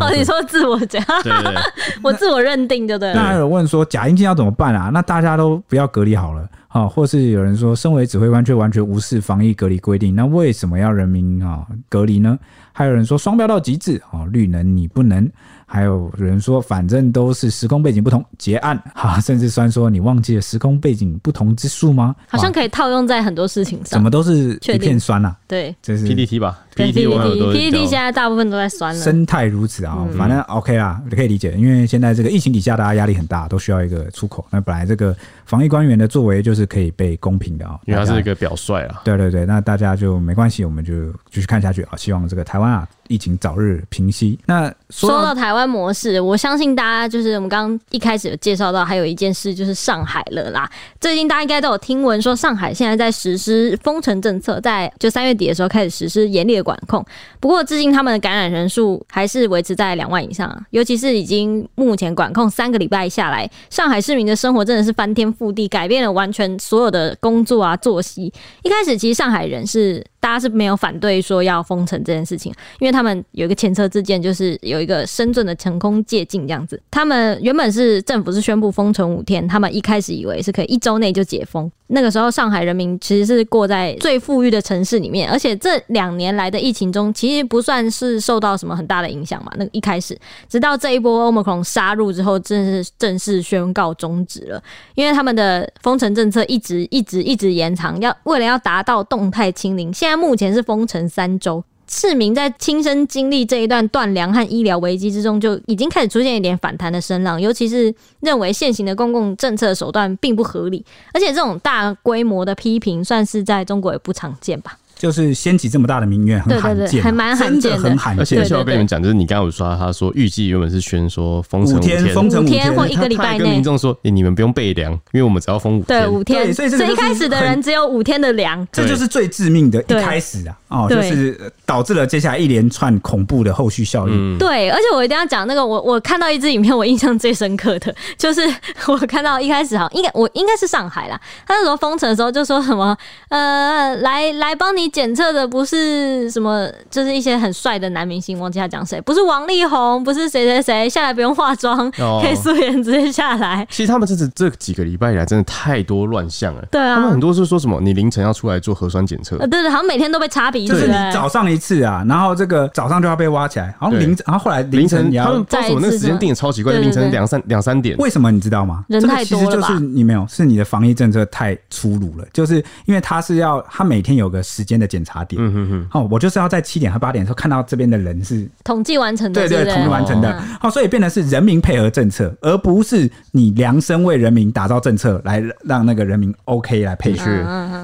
[0.00, 1.62] 哦，你说自我检，对对对，
[2.02, 3.14] 我自我认定就对了。
[3.14, 4.90] 那还有问说，假阴性要怎么办啊？
[4.92, 6.88] 那大家都不要隔离好了啊？
[6.88, 12.36] 或是有人说，身为指挥官却完全无视防疫隔离规定，那为什么要人民啊隔离呢？
[12.72, 15.30] 还有人说双标到极致啊，绿能你不能。
[15.74, 22.14] 还有人说，反正都是时空背景不同，结案 哈，甚至酸说你忘记了时空背景不同之术吗？
[22.28, 23.86] 好像可以套用在很多事情上。
[23.86, 25.36] 怎么都是一片酸呐、啊？
[25.48, 29.02] 对，这是 PPT 吧？PTT，PTT 现在大部分都在酸了。
[29.02, 31.52] 生态如此啊，反正 OK 啦，可以理解。
[31.58, 34.46] 因为现在这个疫情底下，大家压力很大，都需要一个出口。
[34.50, 39.02] 那本来这个防疫官员的作为就是可以被公平的啊，因为他是一个表率啊。
[39.04, 41.96] 对对对，那大家就没关系，我们就继续看下去啊。
[41.96, 42.86] 希望这个台湾啊。
[43.08, 44.38] 疫情早日平息。
[44.46, 50.66] 那说到，说到台湾模式，我相信大家就是我们刚刚一开始有介绍到，还有一件事就是上海了啦。
[50.98, 57.04] 最近大家应该都有听闻说，上海现在在实施封城政策，在就三月底的时候开始实施严厉的管控。
[57.40, 68.32] 不过至今他们的感染人数还是维持在两万以上，尤其是已经目前管控三个礼拜下来，上海市民的生活真的是翻天覆地，改变了完全所有的工作啊作息。
[68.62, 70.04] 一开始其实上海人是。
[70.24, 76.80] 大家是没有反对说要封城这件事情，因为他们有一个前车之鉴，就是有一个深圳的成功借镜这样子。
[76.90, 81.70] 他们原本是政府是宣布封城五天，他们一开始以为是可以一周内就解封。
[81.88, 89.52] 那个时候上海人民其实是过在最富裕的城市里面，而且这两年来的疫情中，其实不算是受到什么很大的影响嘛。
[89.58, 94.62] 那个一开始，直到这一波 Omicron 杀入之后，正式正式宣告终止了，
[94.94, 101.64] 因为他们的封城政策一直一直一直延长，要为了要达到动态清零，现在目前是封城三周。
[101.86, 114.78] 市民在亲身经历这一段断粮和医疗危机之中，就已经开始出现一点反弹的声浪，尤其是认为现行的公共政策手段并不合理，而且这种大规模的批评，算是在中国也不常见吧。
[114.96, 118.20] 就是掀起这么大的民怨，很罕见，还蛮罕见的，很罕见。
[118.20, 126.00] 而且需要跟你们讲，就是你刚刚有说，他说预计原本是宣说封城五天，封城五天或一个礼拜内，跟民众说，你们不用备粮，因为我们只要封五天。
[126.00, 126.54] 对，五天。
[126.54, 130.56] 所以一开始的人只有五天的粮，这就是最致命的一开始啊！
[130.68, 134.38] 哦，就是导致了接下来一连串恐怖的后续效应。
[134.38, 138.40] 对，而且我一定要讲那个，我我看到一支影片，我印象最深刻的 就是
[138.88, 142.96] 我看到一开始哈，应该我应该是上海啦，他那时候封城的时候就说什么
[143.28, 146.30] 呃，来来帮你检测的不是。
[146.30, 146.70] 什么？
[146.90, 153.66] 就是一些很帅的男明星，忘记他讲谁，不是王力宏，不是谁谁谁，下来不用化妆， 哦、可以素颜直接下来。
[153.70, 156.64] 其实他们这次这几个礼拜以来，真的太多乱象了。
[156.70, 159.36] 对啊，他们很多是说什么，你凌晨要出来做核酸检测。
[159.38, 160.72] 对对，好像每天都被插鼻子。
[160.72, 166.72] 就是你早上一次啊，然后这个早上就要被挖起来，然后凌，然后后来凌晨你要，他们为什么那个时间定的超奇怪？
[166.74, 168.84] 凌晨两三两三点，为什么你知道吗？
[168.88, 169.68] 人太多了吧？
[169.68, 172.24] 其实就是你没有，是你的防疫政策太粗鲁了。
[172.32, 175.42] 就是因为他是要他每天有个时间的检查点。
[175.42, 175.88] 嗯哼哼。
[175.92, 176.48] 哦，我就是要。
[176.54, 180.40] 在七点和八点的时候看到这边的人是统计完成的，对对，对，统计完成的。
[180.60, 187.24] 好，所以变得是人民配合政策，而不是你量身为人民打造政策来让那个人民 OK 来配合。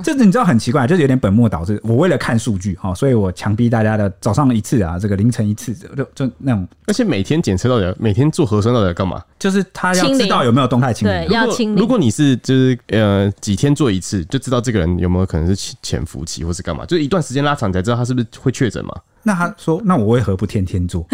[0.05, 1.81] 这你知道很奇怪，就是有点本末倒置。
[1.83, 6.68] 我为了看数据哈，所以我强逼大家的早上一次啊，这个凌晨一次，就就那种。
[6.87, 9.20] 而且每天检测到底每天做核酸到底要干嘛？
[9.37, 11.26] 就是他要知道有没有动态清零。
[11.26, 11.81] 对，要清零。
[11.81, 18.95] 如果你是就是呃几天做一次，就知道这个人有没有可能是潜潜伏期或是干嘛，就一段时间拉长，才知道他是不是会确诊嘛。
[19.23, 21.07] 那他说：“那我为何不天天做？”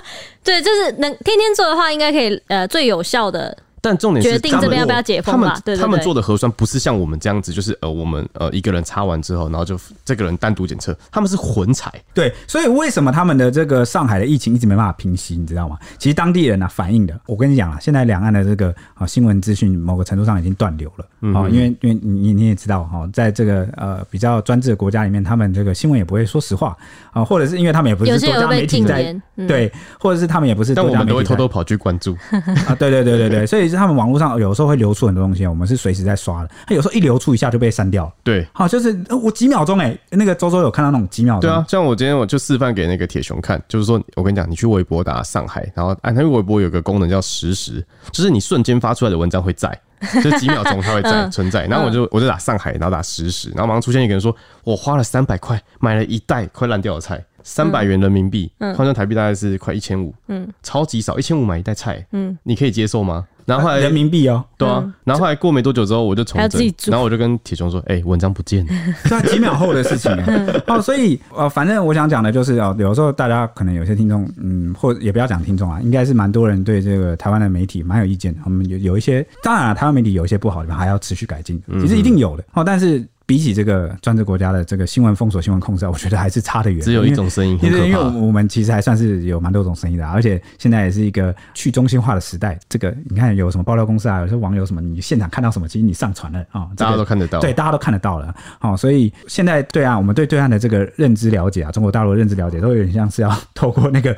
[0.44, 3.56] 对，就是能天天做的话，应该可以呃最有效的。
[3.80, 5.54] 但重点是决定这边要不要解封嘛？
[5.60, 11.92] 对对对，他们做的核酸不是像我们这样子，就是呃我们呃一个人插完之后，然后就这个人单独检测，他们是混采。
[12.12, 15.36] 对，所以为什么他们的这个上海的疫情一直没办法平息？
[15.36, 15.78] 你知道吗？
[15.98, 26.76] 其实当地人啊反映的，我跟你讲啊，现在两岸的这个啊新闻资讯某个程度上已经断流了啊，因为因为你你也知道哈，在这个呃比较专制的国家里面，他们这个新闻也不会说实话
[27.12, 29.16] 啊，或者是因为他们也不是多家媒体在
[29.48, 32.14] 对，或者是他们也不是，但我们都会偷偷跑去关注
[32.68, 34.50] 啊，对对对对对， 所以是他们网络上有。
[34.50, 36.50] 有时候会流出很多东西，我们是随时在刷的。
[36.66, 38.12] 他有时候一流出一下就被删掉了。
[38.24, 41.42] 对，好，就是我几秒钟哎、欸，那个周周有看到那种几秒钟。
[41.42, 47.80] 对啊，像我今天我就示范给那个铁雄看，就是说我跟你讲，你去微博打上海，然后按他微博有个功能叫实时，
[48.10, 49.80] 就是你瞬间发出来的文章会在，
[50.24, 51.64] 就几秒钟它会在存在。
[51.66, 57.24] 然后我就我就打上海，然后打实时，然后马上出现一个人说，我花了三百块买了一袋快烂掉的菜。
[57.42, 63.26] 三百元人民币，换算台币大概是快一千五，嗯，超级少，一千五买一袋菜，嗯，你可以接受吗？
[63.46, 68.64] 然后后来人民币哦，对啊，然后后来过没多久之后，我就重整，然后我就跟铁雄说，哎，文章不见。
[68.64, 68.72] 了，
[69.08, 70.12] 对，几秒后的事情，
[70.68, 82.44] 哦，所以呃，反正我想讲的就是哦，有时候大家可能有些听众，嗯，或也不要讲听众啊，应该是蛮多人对这个台湾的媒体蛮有意见的，我们有有一些，当然了，台湾媒体有一些不好的地方，还要持续改进，其实一定有的。
[82.52, 83.04] 哦，但是。
[83.30, 86.80] 比起这个专制国家的这个新闻封锁、新闻控制，我觉得还是差得远。
[86.80, 92.58] 只有一种声音，因为因为我们其实还算是有蛮多种声音的，而且现在也是一个去中心化的时代。
[92.68, 97.38] 这个你看有什么爆料公司啊，有些网友什么，你现场看到什么，其实你上传了啊，大家都看得到。
[97.38, 98.34] 对，大家都看得到了。
[98.58, 104.12] 好，所以现在对岸我们对对岸的这个认知了解啊，中国大陆的认知了解，都有点像是要透过那个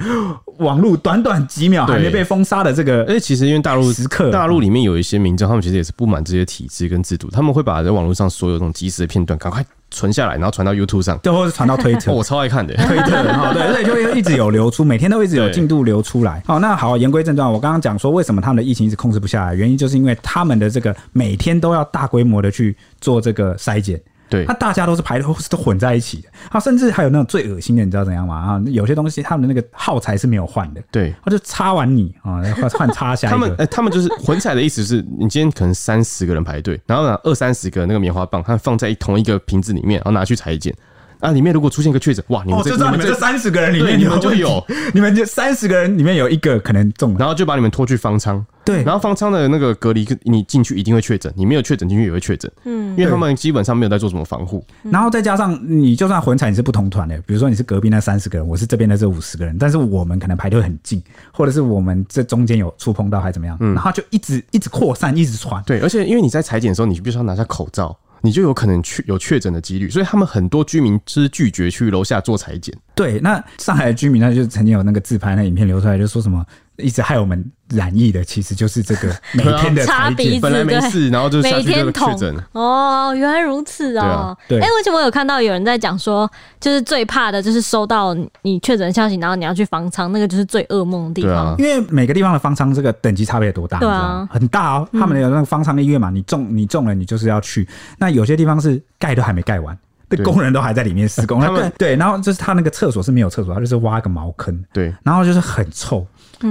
[0.61, 3.03] 网络短短几秒还没被封杀的这个。
[3.03, 9.62] 而且其实因为大陆时刻，大陆里面有一些民众，他们其实也是不满这些体制跟制度，他们会把在网络上所有这种即时的片段赶快。
[9.94, 12.10] 存下来，然后传到 YouTube 上，最后是传到推特。
[12.16, 13.30] 我超爱看的，推特。
[13.30, 16.42] 哈，对，所以就会一直有流出，每天都一直有进度流出来。
[16.46, 24.00] 好，那好，言归正传，我刚刚讲说为什么他们的疫情一直控制不下来，原因就是因为他们的这个每天都要大规模的去做这个筛检。
[24.32, 28.34] 对，他大家都是排的都是都混在一起的，他甚至还有那种最恶心的，你知道怎样吗？
[28.36, 33.36] 啊，有些东西他们的那个耗材是没有换的，对，他就插完你啊，换换插下一个。
[33.36, 40.74] 他们、呃、他们就是混彩的意思是，你今天可能三十个人排队，然后呢二三十个那个棉花棒，他放在同一个瓶子里面，然后拿去采检。
[41.22, 48.44] 啊，里面如果出现一个确诊，哇，你们这、哦、就知道你们这三十个人里面 你们就有，你们这三十个人里面有一个可能中了，然后就把你们拖去方舱。
[48.64, 52.50] 对，然后方舱的那个隔离，你进去一定会确诊，你没有确诊进去也会确诊。
[52.64, 54.64] 嗯，因为他们基本上没有在做什么防护。
[54.82, 61.02] 然后再加上你就算混彩，你是不同团的，比如说你是隔壁那三十个人，我是这边的这五十个人，但是我们可能排队很近，
[61.33, 65.62] 或者是我们这中间有触碰到还怎么样，嗯，然后就一直一直扩散，一直传。
[65.66, 67.96] 对，而且因为你在裁剪的时候，你必须要拿下口罩。
[68.23, 72.75] 你就有可能确有确诊的几率，所以他们很多居民是拒绝去楼下做裁剪。
[72.94, 76.46] 对，那上海的居民呢，就曾经有那个自拍那影片流出来，就说什么。
[76.77, 82.35] 一直害我们染疫的，其实就是这个 每天的采检，本来没事，然后就下去就确诊。
[82.52, 84.37] 哦，原来如此哦。
[84.48, 91.54] 对，哎、欸，为什么我有看到有人在讲说，就是最怕的就是收到你确诊消息，然后你要去方舱，那个就是最噩梦的地方。
[91.58, 93.79] 因为每个地方的方舱这个等级差别多大？
[93.79, 94.88] 对啊，很大哦。
[94.92, 97.68] 他们有那个方舱医院嘛，你中你中了，你就是要去。
[97.98, 99.77] 那有些地方是盖都还没盖完。
[100.23, 106.06] 工人都还在里面施工，他们对，然后就是他那个厕所是没有厕所，他就是挖个茅坑，对，然后就是很臭，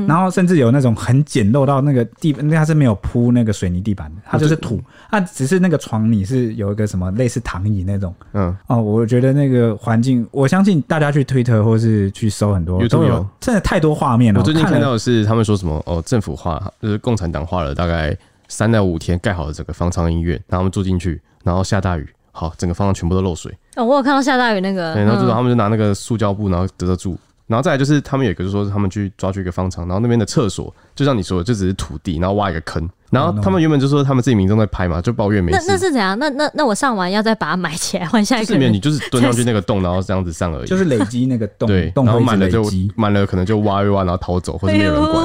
[0.07, 4.79] 然后甚至有那种很简陋到那个地，那他是没有铺那个水泥地板的，它就是土，
[5.09, 14.39] 他只是那个床你是有一个什么类似躺椅那种，嗯，哦，我觉得那个环境，我相信大家去推特或是去搜很多都有，真的太多画面了。
[14.39, 18.15] 我最近看到的是他们说什么哦，政府画就是共产党花了大概
[18.47, 22.07] 三到五天盖好了整个方舱医院，然后我们住进去，然后下大雨。
[22.33, 23.51] 好，整个方舱全部都漏水。
[23.75, 24.93] 哦，我有看到下大雨那个。
[24.93, 27.17] 对，然后就他们就拿那个塑胶布，然后遮遮住。
[27.51, 32.89] 然后再来就是他们有一个，就是说他们去抓去一个方舱，然后那边的厕所就像你说的，就只是土地，然后挖一个坑。
[33.09, 35.57] 然后他们原本就说他们自己民众在拍嘛，就抱怨没事。
[35.67, 36.17] 那那是怎样？
[36.17, 38.53] 那那那我上完要再把它埋起来换下一个？
[38.53, 40.65] 是没有，你就是 蹲上去那个洞，然后这样子上而已。
[40.65, 45.15] 就是累积那个洞， 对，然后满了就满了，可能就挖一挖，然后逃走，或者没有人管。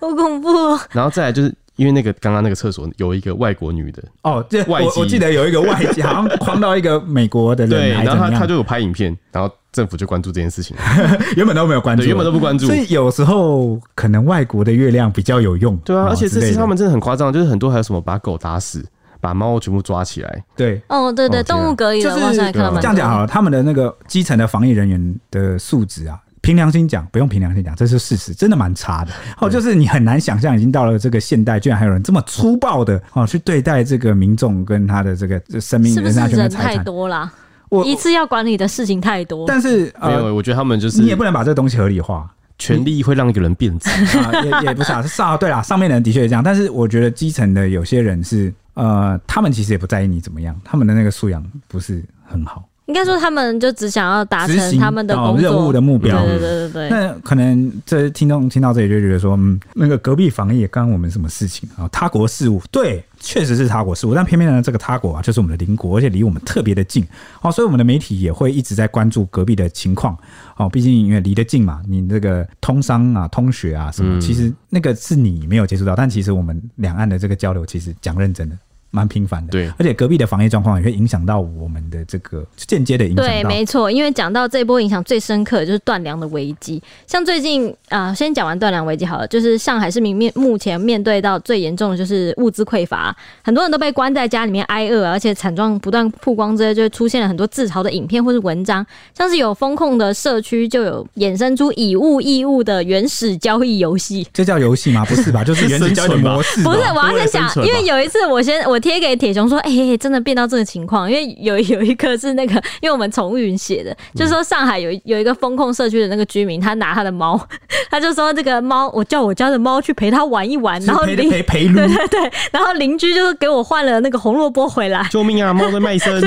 [0.00, 0.80] 好恐怖哦。
[0.90, 1.54] 然后再来就是。
[1.76, 10.76] 因为那个刚刚那个厕所有一个外国女的哦，这我我记得有一个外籍，好像框到一个美国的人，对，然后他他就有拍影片，然后政府就关注这件事情，
[11.36, 18.84] 原本都没有关注，原本都不关注，所以有时候可能外国的月亮比较有用，对啊，而且这次他们真的很夸张，就是很多还有什么把狗打死，
[19.20, 22.52] 把猫全部抓起来，对，哦对对，动物隔离，就是这样
[22.94, 26.18] 讲好了，他们的那个基层的防疫人员的素质啊。
[26.42, 29.12] 凭良心讲，不用凭良心讲，这是事实，真的蛮差的。
[29.38, 37.30] 哦，就是你很难想象，已经到了这个现代，居然还有人这么粗暴的哦去对待这个民众跟他的这个生命、人身安全太多了，
[37.68, 39.46] 我一次要管理的事情太多。
[39.46, 42.28] 但是、呃、没有，我觉得他们就是你也不能把这个东西合理化，
[42.58, 52.64] 权力会让一个人变质 啊，也也不是啊， 是上对啦，上面的人的确是这样，但是我觉得基层的有些人是呃，他们其实也不在意你怎么样，他们的那个素养不是很好。
[52.90, 56.20] 应该说，他们就只想要达成他们的工作、哦、任务的目标。
[56.24, 56.90] 对对对对，对。
[56.90, 61.88] 那可能这听众听到这里就觉得说，嗯，那个隔壁防疫干我们什么事情啊？
[61.92, 64.14] 他国事务，对，确实是他国事务。
[64.14, 67.06] 但偏偏呢，这个他国啊，就是我们的邻国，而且离我们特别的近。
[67.42, 70.18] 哦，所以我们的媒体也会一直在关注隔壁的情况。
[70.56, 78.58] 哦，毕竟因为离得近嘛，你这个通商啊、通学啊什么，嗯、其实那个是你没有接触到，但其实我们两岸的这个交流，其实讲认真的。
[78.92, 83.24] 蛮频繁的，对，而且隔壁的防疫状况也会影响到我们的这个间接的影响。
[83.24, 86.82] 对，没错，因为讲到这波影响最深刻的就是断粮的危机。
[87.06, 98.84] 像最近啊、呃，先讲完断粮危机好了，就是上海市民面目前面对到最严重的就是物资匮乏，很多人都被关在家里面挨饿，而且惨状不断曝光之后，就会出现了很多自嘲的影片或是文章，
[99.16, 104.26] 像是有风控的社区就有衍生出以物易物的原始交易游戏。
[104.32, 105.04] 这叫游戏吗？
[105.04, 105.44] 不是吧？
[105.44, 106.60] 就是原始交易模式。
[106.64, 108.79] 不是，我要先讲，因为有一次我先我。
[108.80, 117.40] 贴给铁熊说：“哎、欸，真的变到这个情况，因为有有一个是那个， 因为我们宠物云写的，就是说上海有有一个风控社区的那个居民，他拿他的猫，
[117.90, 126.20] 他就说这个猫，我叫我家的猫去陪他玩一玩，然后邻陪陪陪 对对对，然后邻居就是给我换了那个红萝卜回来，救命啊，猫在卖身，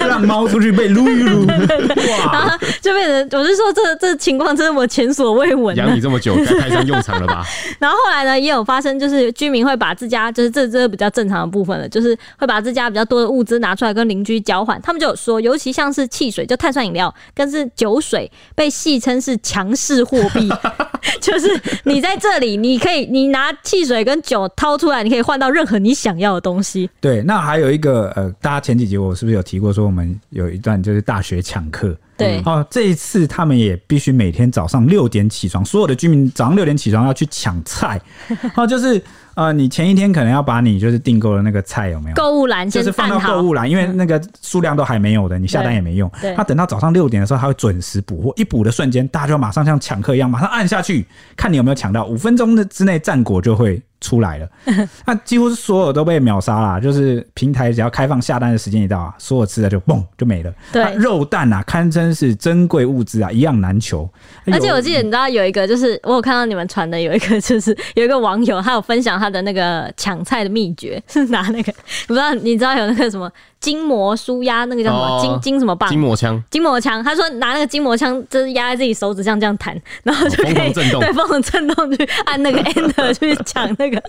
[0.00, 7.44] 让猫出去被撸一撸，哇，然后就变成我是说这这情况真的我前所未闻，养你这么久该派上用场了吧？
[7.78, 11.88] 然后后来呢，也有发生，就是居民会把自家就是这这比较正常的部分了。
[11.88, 20.48] 就是会把自家比较多的物资拿出来跟邻居交换，他们就有说，尤其像是汽水，就碳酸饮料，跟是酒水，被戏称是强势货币，
[21.20, 21.48] 就是
[21.84, 26.88] 你在这里，你可以你拿汽水跟酒掏出来，你可以换到任何你想要的东西。
[27.00, 31.96] 对，那还有一个呃，大家前几集我是不是有提过说，我们有一段就是大学抢课？
[32.16, 38.00] 对，哦，这一次他们也必须每天早上六点起床，所有的居民早上六点起床要去抢菜，
[38.56, 39.00] 哦，就是。
[39.38, 42.16] 呃，你前一天可能要把你就是订购的那个菜有没有？
[42.16, 46.10] 购物篮，就是放到购物篮，因为那个数量都还没有的，你下单也没用。
[46.36, 54.48] 他等到早上六点的时候，他会准时补货，一补的瞬间，大家就马上像抢课一样，马上按下去，看你有没有抢到，五分钟的之内战果就会出来了，
[55.06, 60.52] 那几乎是所有都被秒杀了，就是平台只要开放下单的时间一到啊，所有吃的就嘣就没了。
[60.72, 64.08] 对，肉蛋啊，堪称是珍贵物资啊，一样难求。
[64.46, 71.72] 而且我记得你知道有一个，就是我有看到你们传的有一个，就是 有一个网友他有分享他的那个抢菜的秘诀，是拿那个，
[72.06, 73.30] 不知道你知道有那个什么
[73.60, 75.88] 筋膜舒压，那个叫什么筋筋、哦、什么棒？
[75.90, 76.42] 筋膜枪。
[76.50, 84.02] 筋膜枪，他说拿那个筋膜枪，就是压在自己手指上这样弹，然后就可以对，疯狂震动去按那个 enter 去抢那个。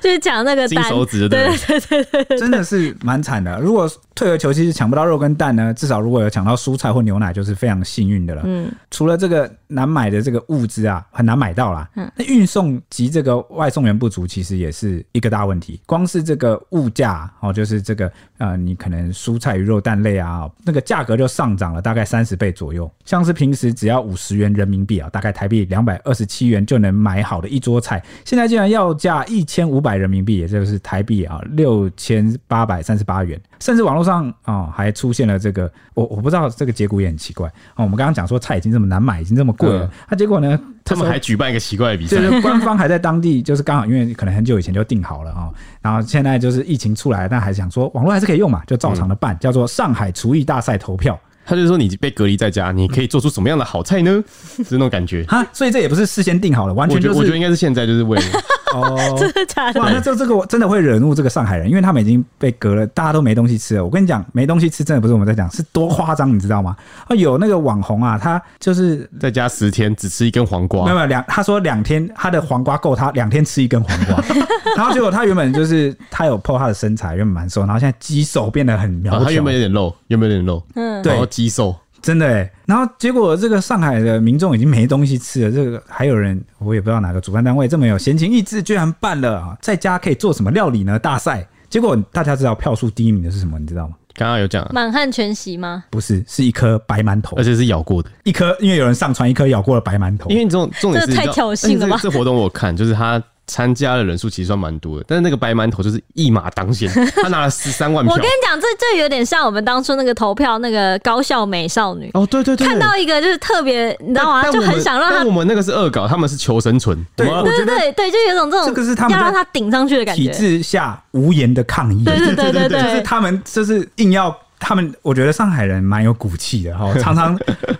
[0.00, 0.84] 就是抢那个蛋，
[1.28, 3.58] 对对对对对，真的是蛮惨的。
[3.60, 8.42] 如果退而求其次抢不到肉跟蛋呢，至少如果有抢到蔬菜或牛奶，就是非常幸运的了。
[8.44, 11.88] 嗯，除了这个难买的这个物资啊，很难买到啦。
[11.96, 15.80] 嗯，那运送及这个外送员不足，其实也是一个大问题。
[15.86, 22.90] 光是这个物价哦，就是这个呃，你可能蔬菜、鱼肉、蛋类啊，那个价格就上涨了大概三十倍左右。
[23.04, 33.40] 像是平时只要五十元人民币啊，大概台币两百二十七元就能买好的一桌菜，现在竟然要价一千五百人民币，也就是台币啊六千八百三十八元。
[33.60, 37.84] 甚至网络上啊、哦、还出现了这个，我我不知道这个结果也很奇怪啊、哦。
[37.84, 40.60] 我们刚刚讲说菜已经这么难买，已经这么贵了，那、嗯啊、结果呢？
[40.86, 51.18] 他们还举办一个奇怪的比赛，就是 官方还在当地，就是刚好因为可能很久以前就定好了啊、哦，然后现在就是疫情出来，但还想说网络还是可以用嘛，就照常的办，嗯、叫做上海厨艺大赛投票。
[51.46, 54.22] 他就说：“你被隔离在家，你可以做出什么样的好菜呢？
[54.58, 58.24] 是那种感觉哈，所以这也不是事先定好了，完全就是我觉得应该是现在就是为了
[58.74, 59.80] 哦， 真的假的？
[59.80, 63.84] 哇，那这这个真的会惹怒这个上海人，因为他们已经被隔了，大家都没东西吃了。
[63.84, 66.76] 我跟你讲，没东西吃真的不是我们在讲，是多夸张，你知道吗？
[67.06, 74.22] 啊，有那个网红啊，他就是在家十天只吃一根黄瓜，没有两，他说两天他的黄瓜够他两天吃一根黄瓜，
[74.76, 90.96] 然后结果他原本就是他有 po 他的身材原本蛮瘦，然后现在肌瘦变得很苗条，他原本有点肉，原本有点肉，嗯，对，肌瘦。”真的哎，然后结果这个上海的民众已经没东西吃了，这个还有人我也不知道哪个主办单位这么有闲情逸致，居然办了啊，在家可以做什么料理呢？
[90.98, 93.58] 大赛，结果大家知道票数第一名的是什么？
[93.58, 93.94] 你知道吗？
[94.14, 95.84] 刚刚有讲满汉全席吗？
[95.90, 101.98] 不是，是一颗白馒头，而且是咬过的一颗，因为有人上传一颗咬过的白馒头，因为这种重点是太挑衅了吧？
[102.00, 103.20] 这活动我看就是他。
[103.46, 106.88] 参加的人数其实算蛮多的，但是那个白馒头就是一马当先，
[107.22, 108.12] 他拿了十三万票。
[108.14, 114.42] 我跟你讲，这这有点像我们当初那个投票那个高校美少女哦，对对对，看到一个就是特别，你知道吗？
[114.50, 115.24] 就很想让他。
[115.24, 117.04] 我们那个是恶搞，他们是求生存。
[117.14, 120.22] 对对对对对，就有种这种，这个是他们要让他顶上去的感觉。
[120.22, 124.36] 体制下无言的抗议，对对对对对，就是他们就是硬要。
[124.68, 127.36] 他们，我觉得上海人蛮有骨气的哈， 常常，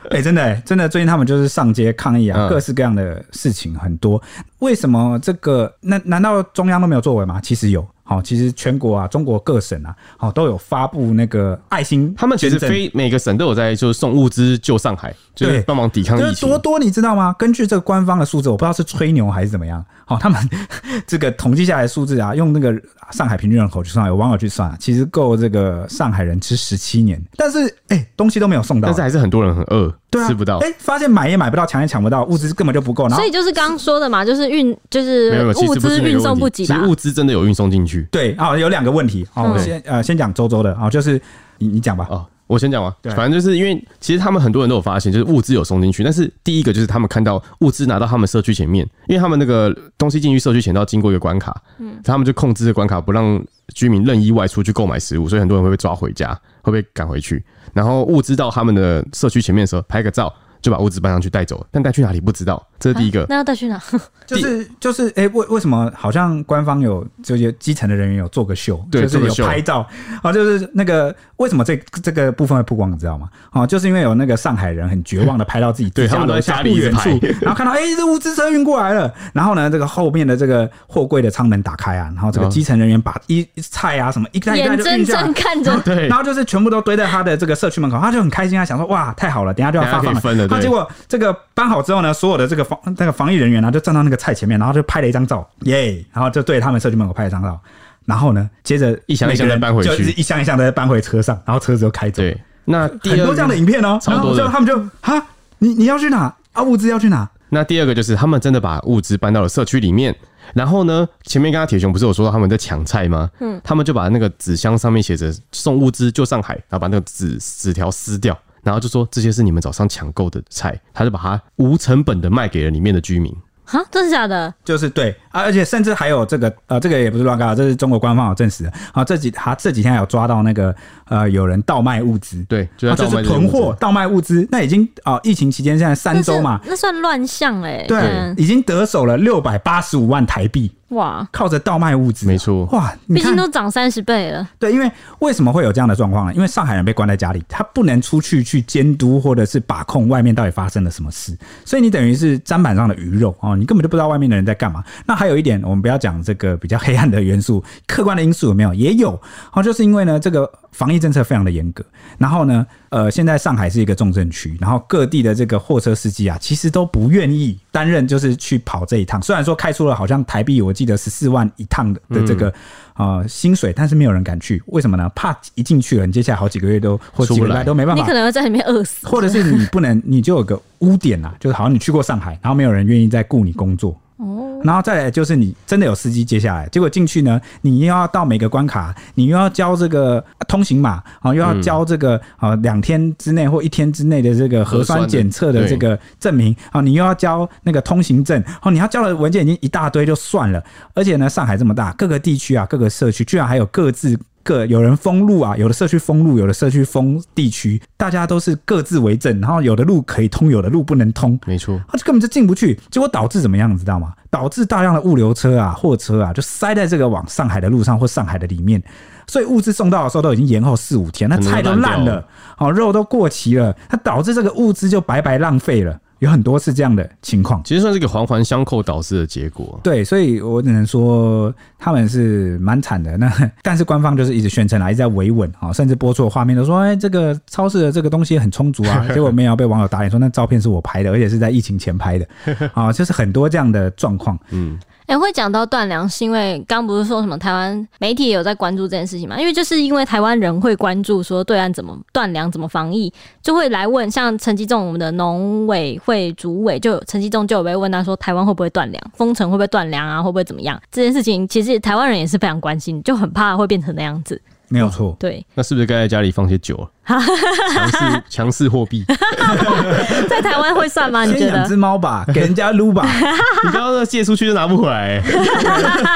[0.09, 4.22] 哎、欸，真的、欸，真的，最近他们就是上街抗议啊，各式各样的事情很多。
[4.61, 5.74] 为什么这个？
[5.80, 7.41] 那难道中央都没有作为吗？
[7.43, 7.84] 其实有。
[8.09, 12.15] 好，其实全国啊，中国各省啊，好都有发布那个爱心。
[12.17, 16.31] 他们其实非每个省都有在，就是送物资救上海，对，帮忙抵抗疫情。
[16.31, 17.35] 就是、多多，你知道吗？
[17.37, 19.85] 根据这个官方的数字，我不知道是吹牛还是怎么样。
[20.05, 20.41] 好，他们
[21.05, 22.73] 这个统计下来的数字啊，用那个
[23.11, 27.21] 上海平均人口去算，有网友去算，其实够这个上海人吃十七年。
[27.37, 29.93] 但是，哎、欸，东西都没有送到，但是还是很多人很饿。
[30.09, 30.59] 对啊，吃不到。
[30.59, 33.09] 哎、欸，发现买也买不到，抢也抢不到，物资根本就不够。
[33.09, 36.77] 所以就是刚刚说的嘛，就是运，就是物资运送不及吧。
[36.77, 37.96] 其实物资真的有运送进去。
[38.05, 39.27] 对啊，有两个问题。
[39.33, 41.21] 好，我先呃先讲周周的啊，就是
[41.59, 42.07] 你你讲吧。
[42.11, 42.95] 哦，我先讲吧。
[43.03, 53.43] 对，反正就是因为其实他们很多人都有发现，就是物资有送进去，但是第一个就是他们看到物资拿到他们社区前面，因为他们那个东西进去社区前都要经过一个关卡，嗯，他们就控制这关卡不让
[53.75, 57.45] 居民任意外出去购买食物，所以很多人会被抓回家，会被赶回去。
[57.73, 60.33] 然后物资到他们的社区前面的时候，拍个照
[60.63, 62.67] 就把物资搬上去带走了，但带去哪里不知道。
[62.79, 63.27] 这是第一个。
[63.29, 63.81] 那要带去哪？
[64.27, 69.87] 就是就是，哎、欸，为为什么好像官方有这些基层的人员有做个秀，对，就是有拍照
[70.20, 73.29] 啊，就是那个为什么这这个部分会曝光，你知道吗？
[73.51, 77.09] 啊，就是因为有那个上海人很绝望的拍到自己对，他们在家里不远处，
[77.41, 90.61] 然后看到哎、欸，这物资车运过来了，然后呢，这个后面的这个货柜的舱门打开啊，然后这个基层人员把一菜啊什么一袋一袋就运下来，看着，对，然后就是全部都堆在他的这个社区门口，他就很开心啊，想说哇，太好了，等下就要发放了，分了。
[90.61, 97.59] 结果这个搬好之后呢，所有的这个防那个防疫人员呢，就站到那个菜前面，然后就拍了一张照，耶、然后就对他们社区门口拍了一张照，
[98.05, 102.23] 然后呢，接着一箱一箱的搬回去，就是一箱一箱的搬回车上，然后车子就开走。
[102.23, 105.27] 对，那第二很多这样的影片哦、喔，然后就他们就哈，
[105.59, 106.62] 你你要去哪啊？
[106.62, 107.29] 物资要去哪？
[107.49, 110.14] 那第二个就是他们真的把物资搬到了社区里面，
[110.53, 113.31] 然后呢，前面刚刚铁雄不是有说到他们在抢菜吗？
[113.39, 118.37] 嗯，他们就把那个纸箱上面写着送物资就上海，然后把那个纸纸条撕掉。
[118.67, 123.33] 然后就说，这些是你们早上抢购的菜，他就把它无成本的卖给了里面的居民。
[123.64, 124.53] 哈，真的假的？
[124.64, 128.72] 就是对啊，而且甚至还有这个呃，这个也不是乱搞，这是中国官方有证实的。
[128.93, 130.74] 啊，这几他这几天有抓到那个
[131.09, 134.47] 呃，有人倒卖物资，对，就是囤货倒卖物资。
[134.51, 137.84] 那已经啊、呃，疫情期间现在三周嘛，那，那算乱象哎。
[137.87, 140.72] 对，已经得手了六百八十五万台币。
[140.91, 144.49] 哇，靠着倒卖物资，没错，哇，毕竟都涨三十倍了。
[144.57, 146.32] 对，因为为什么会有这样的状况呢？
[146.32, 154.84] 因为上海人被关在家里，他不能出去去监督或者是把控外面到底发生了什么事，所以你等于是砧板上的鱼肉哦，你根本就不知道外面的人在干嘛。
[155.05, 158.72] 那还有一点，我们不要讲这个比较黑暗的元素，客观的因素有没有？
[158.74, 159.20] 也有
[159.53, 161.85] 哦，就是因为呢，这个防疫政策非常的严格，
[162.18, 169.20] 然后呢，呃，现在上海是一个重症区，然后各地的这个货车司机啊，其实都不愿意担任，就是去跑这一趟。
[169.22, 172.53] 虽然说开出了好像台币，我记得十四万一趟的的这个。
[172.99, 175.07] 呃，薪水，但是没有人敢去，为什么呢？
[175.14, 183.95] 怕一进去了，你接下来好几个月都或几个礼拜都没办法，你可能会在里面饿死，或者是你不能，你就有个污点啊，就是好像你去过上海，然后没有人愿意再雇你工作。
[184.16, 200.62] 哦，然后再来就是你真的有司机接下来，结果进去呢，你又要到每个关卡，你又要交这个通行码，啊，又要交这个啊两天之内或一天之内的这个核酸检测的这个证明，啊，你又要交那个通行证，哦，你要交的文件已经一大堆就算了，
[200.95, 204.19] 而且呢，上海这么大，各个地区啊，各个社区居然还有各自。
[204.43, 214.12] 各有人封路啊，有的社区封路，有的社区封地区，大家都是各自为政，然后有的路可以通，有的路不能通，没错，他就根本就进不去，结果导致怎么样，你知道吗？
[214.37, 218.82] 导致大量的物流车啊、货车啊，就塞在这个往上海的路上或上海的里面，
[219.26, 222.22] 所以物资送到的时候都已经延后四五天，那菜都烂了，
[222.55, 225.99] 好肉都过期了，它导致这个物资就白白浪费了。
[226.21, 229.79] 有很多是这样的情况，其实算是一个环环相扣导致的结果。
[229.83, 233.17] 对，所以我只能说他们是蛮惨的。
[233.19, 233.31] 那
[233.62, 239.07] 但是官方就是一直宣称啊，一直在维稳啊，甚至播出的画面都说，哎，这个超市的这个东西很充足啊。
[239.12, 242.27] 结果没有被网友打脸说那照片是我拍的，而且是在疫情前拍的
[242.73, 244.39] 啊， 就是很多这样的状况。
[244.51, 244.79] 嗯。
[245.07, 249.39] 哎、会讲到断粮，是因为刚不是说什么台湾媒体有在关注这件事情嘛？
[249.39, 254.11] 因为就是因为台湾人会关注说对岸怎么断粮、怎么防疫，就会来问。
[254.11, 259.03] 像陈吉仲我们的农委会主委就陈吉仲就有被问他说，台湾会不会断粮？
[259.15, 260.23] 封城会不会断粮啊？
[260.23, 260.81] 会不会怎么样？
[260.91, 264.41] 这件事情其实台湾人也是非常关心，就很怕会变成那样子。
[264.69, 265.45] 没有错，对。
[265.55, 266.89] 那是不是该在家里放些酒？
[267.07, 269.05] 强势强势货币，
[270.29, 271.25] 在台湾会算吗？
[271.25, 271.57] 你觉得？
[271.59, 273.07] 养只猫吧，给人家撸吧。
[273.64, 275.23] 你刚刚借出去就拿不回来。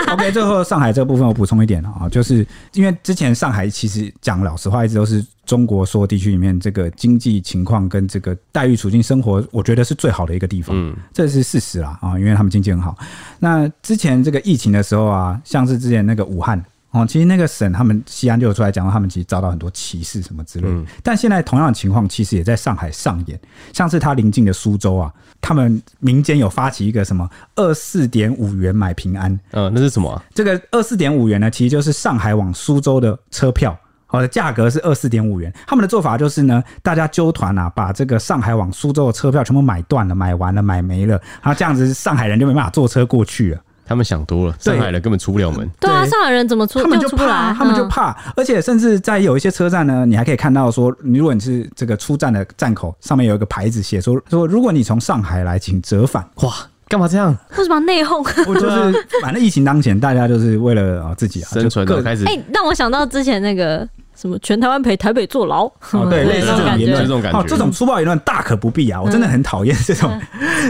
[0.09, 10.75] OK，最后上海这个部分我补充一点啊，就是因为之前上海其实讲老实话，一直都是中国所有地区里面这个经济情况跟这个待遇处境、生活，我觉得是最好的一个地方。
[10.77, 12.97] 嗯，这是事实啦啊，因为他们经济很好。
[13.39, 16.61] 那之前这个疫情的时候啊，像是之前那个武汉。
[16.93, 20.75] 哦，其实那个省他们西安就有出来讲，他们其实遭到很多歧视什么之类的。
[20.75, 23.41] 嗯、但现在同样的情况，其实也在上海上演。
[23.73, 29.39] 像是他邻近的苏州啊，他们民间有发起一个什么二四点五元买平安。
[29.53, 30.21] 呃，那是什么、啊？
[30.35, 33.79] 这个二四点五元呢，其实就是上海往苏州的车票。
[34.07, 35.55] 好的价格是二四点五元。
[35.69, 43.61] 他们的做法就是呢，大家纠团啊，把这个上海往苏州的车票全部买断了、买完了、买没了，然后这样子上海人就没办法坐车过去了。
[43.91, 45.69] 他们想多了，上海人根本出不了门。
[45.81, 46.81] 对啊，上海人怎么出？
[46.81, 48.17] 他们就怕，他们就怕。
[48.37, 56.25] 而且甚至在有一些车站呢，你还可以看到说，你如果你是这个出站的站口，上面有一个牌子写说说，如果你从上海来，请折返。
[56.37, 56.55] 哇，
[56.87, 57.37] 干嘛这样？
[57.59, 58.25] 为什么内讧？
[58.47, 62.25] 我就是反正疫情当前，大家就是为了啊自己啊生存的开始。
[62.27, 63.89] 哎，让我想到之前那个。
[64.21, 65.65] 什么全台湾陪台北坐牢？
[65.93, 69.01] 哦， 对，类似这种言论，这种感觉，哦，这种粗暴言论大可不必啊！
[69.01, 70.21] 我真的很讨厌这种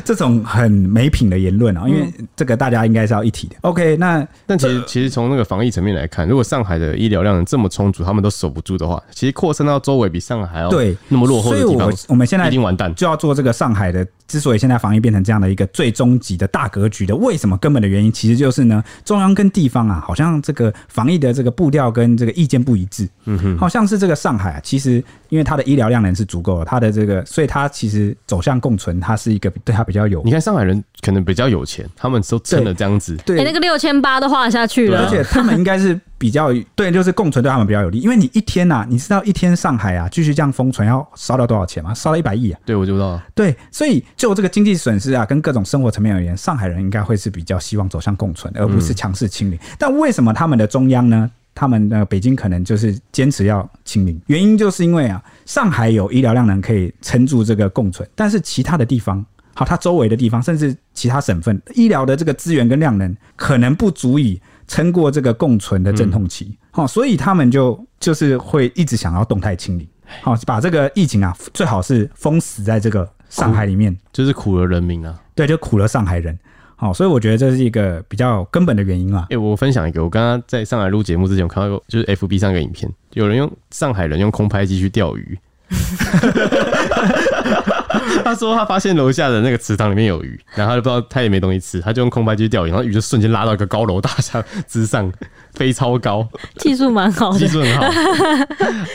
[0.05, 3.57] 这种很没品的言论啊，因为这个大家应该是要一体的。
[3.62, 14.07] OK，那但其实其实从那个防疫层面来看，如果上海的医疗量这么充足，他们都守不住的话，其实扩散到周围比上海还要对那么落后的地方，所以我我们现在已经完蛋，就要做这个上海的。
[14.30, 23.09] 之所以现在防疫变成这样的一个最终极的大格局的，为什么根本的原因，其实就是呢，中央跟地方啊，好像这个防疫的这个步调跟这个意见不一致。
[23.24, 30.22] 嗯哼，好像是这个上海啊，其实因为它的医疗量能是足够的，它的这个，所以它其实走向共存，它是一个对它比较有。
[30.24, 35.99] 你看上海人可能比较有钱，他们都挣了这样子，对，欸、那个六千八都花下去了，而且他们应该是。
[36.20, 41.95] 比较对，就是共存对他们比较有利，因为你一天呐、啊，你知道一天上海啊继续这样封存要烧掉多少钱吗？
[41.95, 42.61] 烧了一百亿啊！
[42.66, 43.18] 对，我就知道。
[43.34, 49.57] 对，所以就这个经济损失啊，跟各种生活层面而言，上海人应该会是比较希望走向共存，而不是强势清零。
[49.57, 51.30] 嗯、但为什么他们的中央呢？
[51.61, 59.23] 他们的北京可能就是坚持要清零，原因就是因为啊，上海有医疗量能可以撑住这个共存，但是其他的地方，
[59.55, 64.41] 好，它周围的地方，甚至其他省份医疗的这个资源跟量能可能不足以。
[64.67, 69.85] 撑过这个共存的阵痛期，好、嗯，所以他们就就是会一直想要动态清零，
[70.23, 76.39] 好，把这个疫情啊，最好是封死在这个上海里面，就是苦了人民啊，对，就苦了上海人，
[76.81, 79.26] 好，所以我觉得这是一个比较根本的原因啊。
[79.28, 85.39] 哎、我分享一个，我刚刚在上海录节目之前，我看到过，就是 FB 上一个影片，有人用上海人用空拍机去钓鱼。
[88.24, 95.12] 他说他发现楼下的那个池塘里面有鱼，然后他就不知道他也没东西吃，他就用空拍机钓鱼，然后鱼就瞬间拉到一个高楼大厦之上，
[95.55, 96.26] 飞超高，
[96.59, 97.86] 技术蛮好的，技术很好。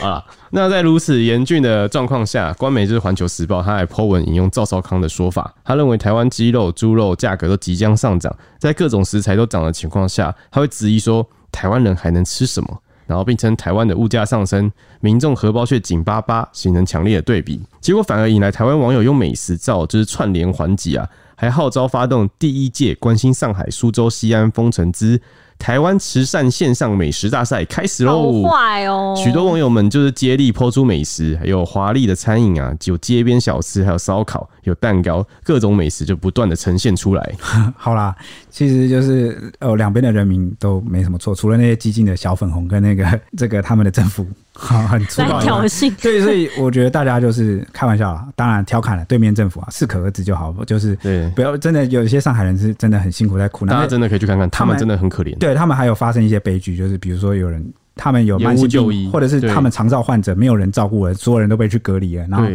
[0.06, 12.82] 啊，那在如此严峻的状况下，官媒就是《环球时报》，他还 po 文引用赵少康的说法，他认为台湾鸡肉、猪肉价格都即将上涨，在各种食材都涨的情况下，他会质疑说台湾人还能吃什么？
[13.06, 17.60] 然后并称台湾的物价上升，民众荷包却紧巴巴，形成强烈的对比。
[17.80, 25.20] 结果反而引来台湾网友用美食照，就是串联环击啊，还号召发动第一届关心上海、苏州、西安封城之。
[25.58, 28.42] 台湾慈善线上美食大赛开始喽！
[28.42, 29.14] 好坏哦！
[29.16, 37.34] 许多网友们就是接力抛出美食，还有华丽的餐饮啊，有街边小吃，还有烧烤，有蛋糕，各种美食就不断的呈现出来。
[37.74, 38.14] 好啦，
[38.56, 43.04] 其实就是呃，两边的人民都没什么错，除了那些激进的小粉红跟那个
[43.36, 44.26] 这个他们的政府。
[44.54, 45.92] 好， 很粗暴，挑衅。
[46.00, 50.96] 对，所以我觉得大家就是开玩笑啦，当然调侃了对面政府啊，适可而止就好，就是
[51.34, 55.36] 不要真的有一些上海人是真的很辛苦在苦难，大家真的可以去看看，他们真的很可怜。
[55.36, 57.62] 对他们还有发生一些悲剧，就是比如说有人
[57.94, 62.48] 他们有慢性就医，或者是他们长照患者没有人照顾了，所有人都被去隔离了，然后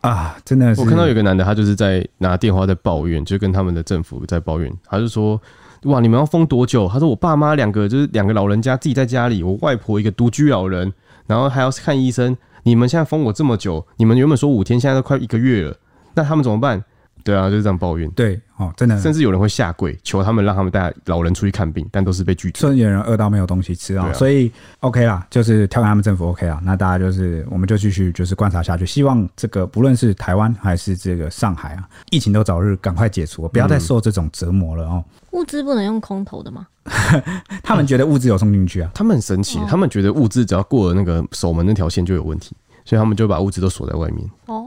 [0.00, 5.40] 啊，真的是我看到有个男的，他就是在拿电话在抱怨，就跟他们的政府在抱怨，他就说
[5.84, 6.88] 哇，你们要封多久？
[6.88, 10.92] 他说我爸妈两个就是两个老人家自己在家里，我外婆一个独居老人。
[11.28, 15.74] 然后还要看医生，你们现在封我这么久，你们原本说五天，现在都快一个月了，
[16.14, 16.84] 那他们怎么办？
[17.26, 18.08] 对啊，就是这样抱怨。
[18.12, 22.60] 对，哦，真的，甚至有人会下跪求他们，让他们带老人出去看病，但都是被拒绝。
[22.60, 26.60] 甚至有人饿到没有东西吃啊，所以 OK 啦，就是调侃他们政府 OK 啦。
[26.62, 35.04] 那大家就是，我们就继续就是观察下去，希望这个不论是台湾还是这个上海啊，疫情都早日赶快解除，不要再受这种折磨了哦。
[35.32, 36.68] 物资不能用空投的吗？
[37.64, 42.54] 他们觉得物资有送进去啊，他们很神奇，他们觉得物资只要过了那个守门那条线就有问题，
[42.84, 44.30] 所以他们就把物资都锁在外面。
[44.46, 44.64] 哦，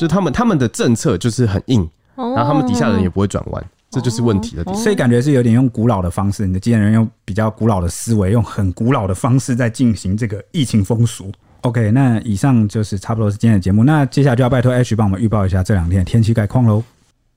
[0.00, 1.86] 就是他们他们的政策就是很硬，
[2.16, 4.82] 然后他们底下人也不会转弯，这就是问题的地方。
[4.82, 11.30] 所以感觉是有点用古老的方式，你的继任人用比较古老的思维，用很古老的方式在进行这个疫情风俗。
[11.60, 13.84] OK，那以上就是差不多是今天的节目。
[13.84, 16.82] 那接下来就要拜托 H 帮我们预报一下这两天的天气概况喽。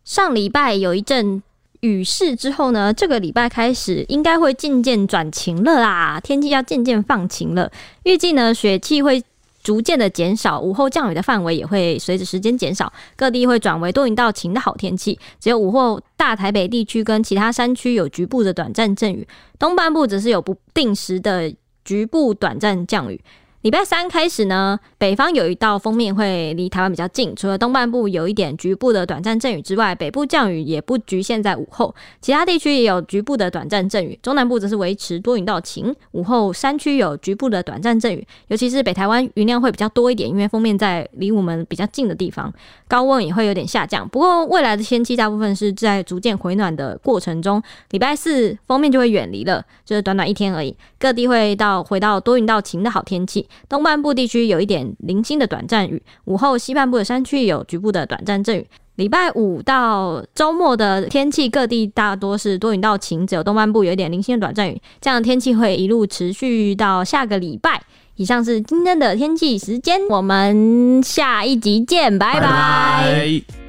[0.05, 1.43] 上礼拜有一阵。
[1.83, 7.69] 雨势之后呢，这个礼拜开始应该会渐渐转晴了啦，天气要渐渐放晴了。
[8.03, 9.21] 预计呢，雪气会
[9.63, 15.17] 逐渐的减少，午后降雨的范围也会随着时间减少，各地会转为多云到晴的好天气。
[15.39, 21.53] 只有午后大台北地区跟其他山区有局部的短暂阵雨，东半部则是有不定时的
[21.85, 23.19] 局部短暂降雨。
[23.63, 34.19] 礼拜三开始呢，北方有一道锋面会离台湾比较近，除了东半部有一点局部的短暂阵雨之外，北部降雨也不局限在午后，其他地区也有局部的短暂阵雨。
[34.21, 42.53] 中南部则是维持多云到晴，午后山区有局部的短暂阵雨，尤其是北台湾云量会比较多一点，因为锋面在离我们比较近的地方，
[42.89, 44.05] 高温也会有点下降。
[44.09, 53.47] 不过未来的天气大部分是在逐渐回暖的过程中，礼拜四锋面就会远离了，就是短短一天而已，各地会到回到多云到晴的好天气。
[53.67, 58.67] 东半部地区有一点零星的短暂雨，午后西半部的山区有局部的短暂阵雨。
[58.95, 64.79] 礼拜五到周末的天气，各地大多是多云到晴，只有东半部有一点零星的短暂雨。
[65.01, 67.81] 这样的天气会一路持续到下个礼拜。
[68.17, 72.41] 以上是今天的天气时间，我们下一集见，拜拜。
[72.41, 73.62] 拜拜。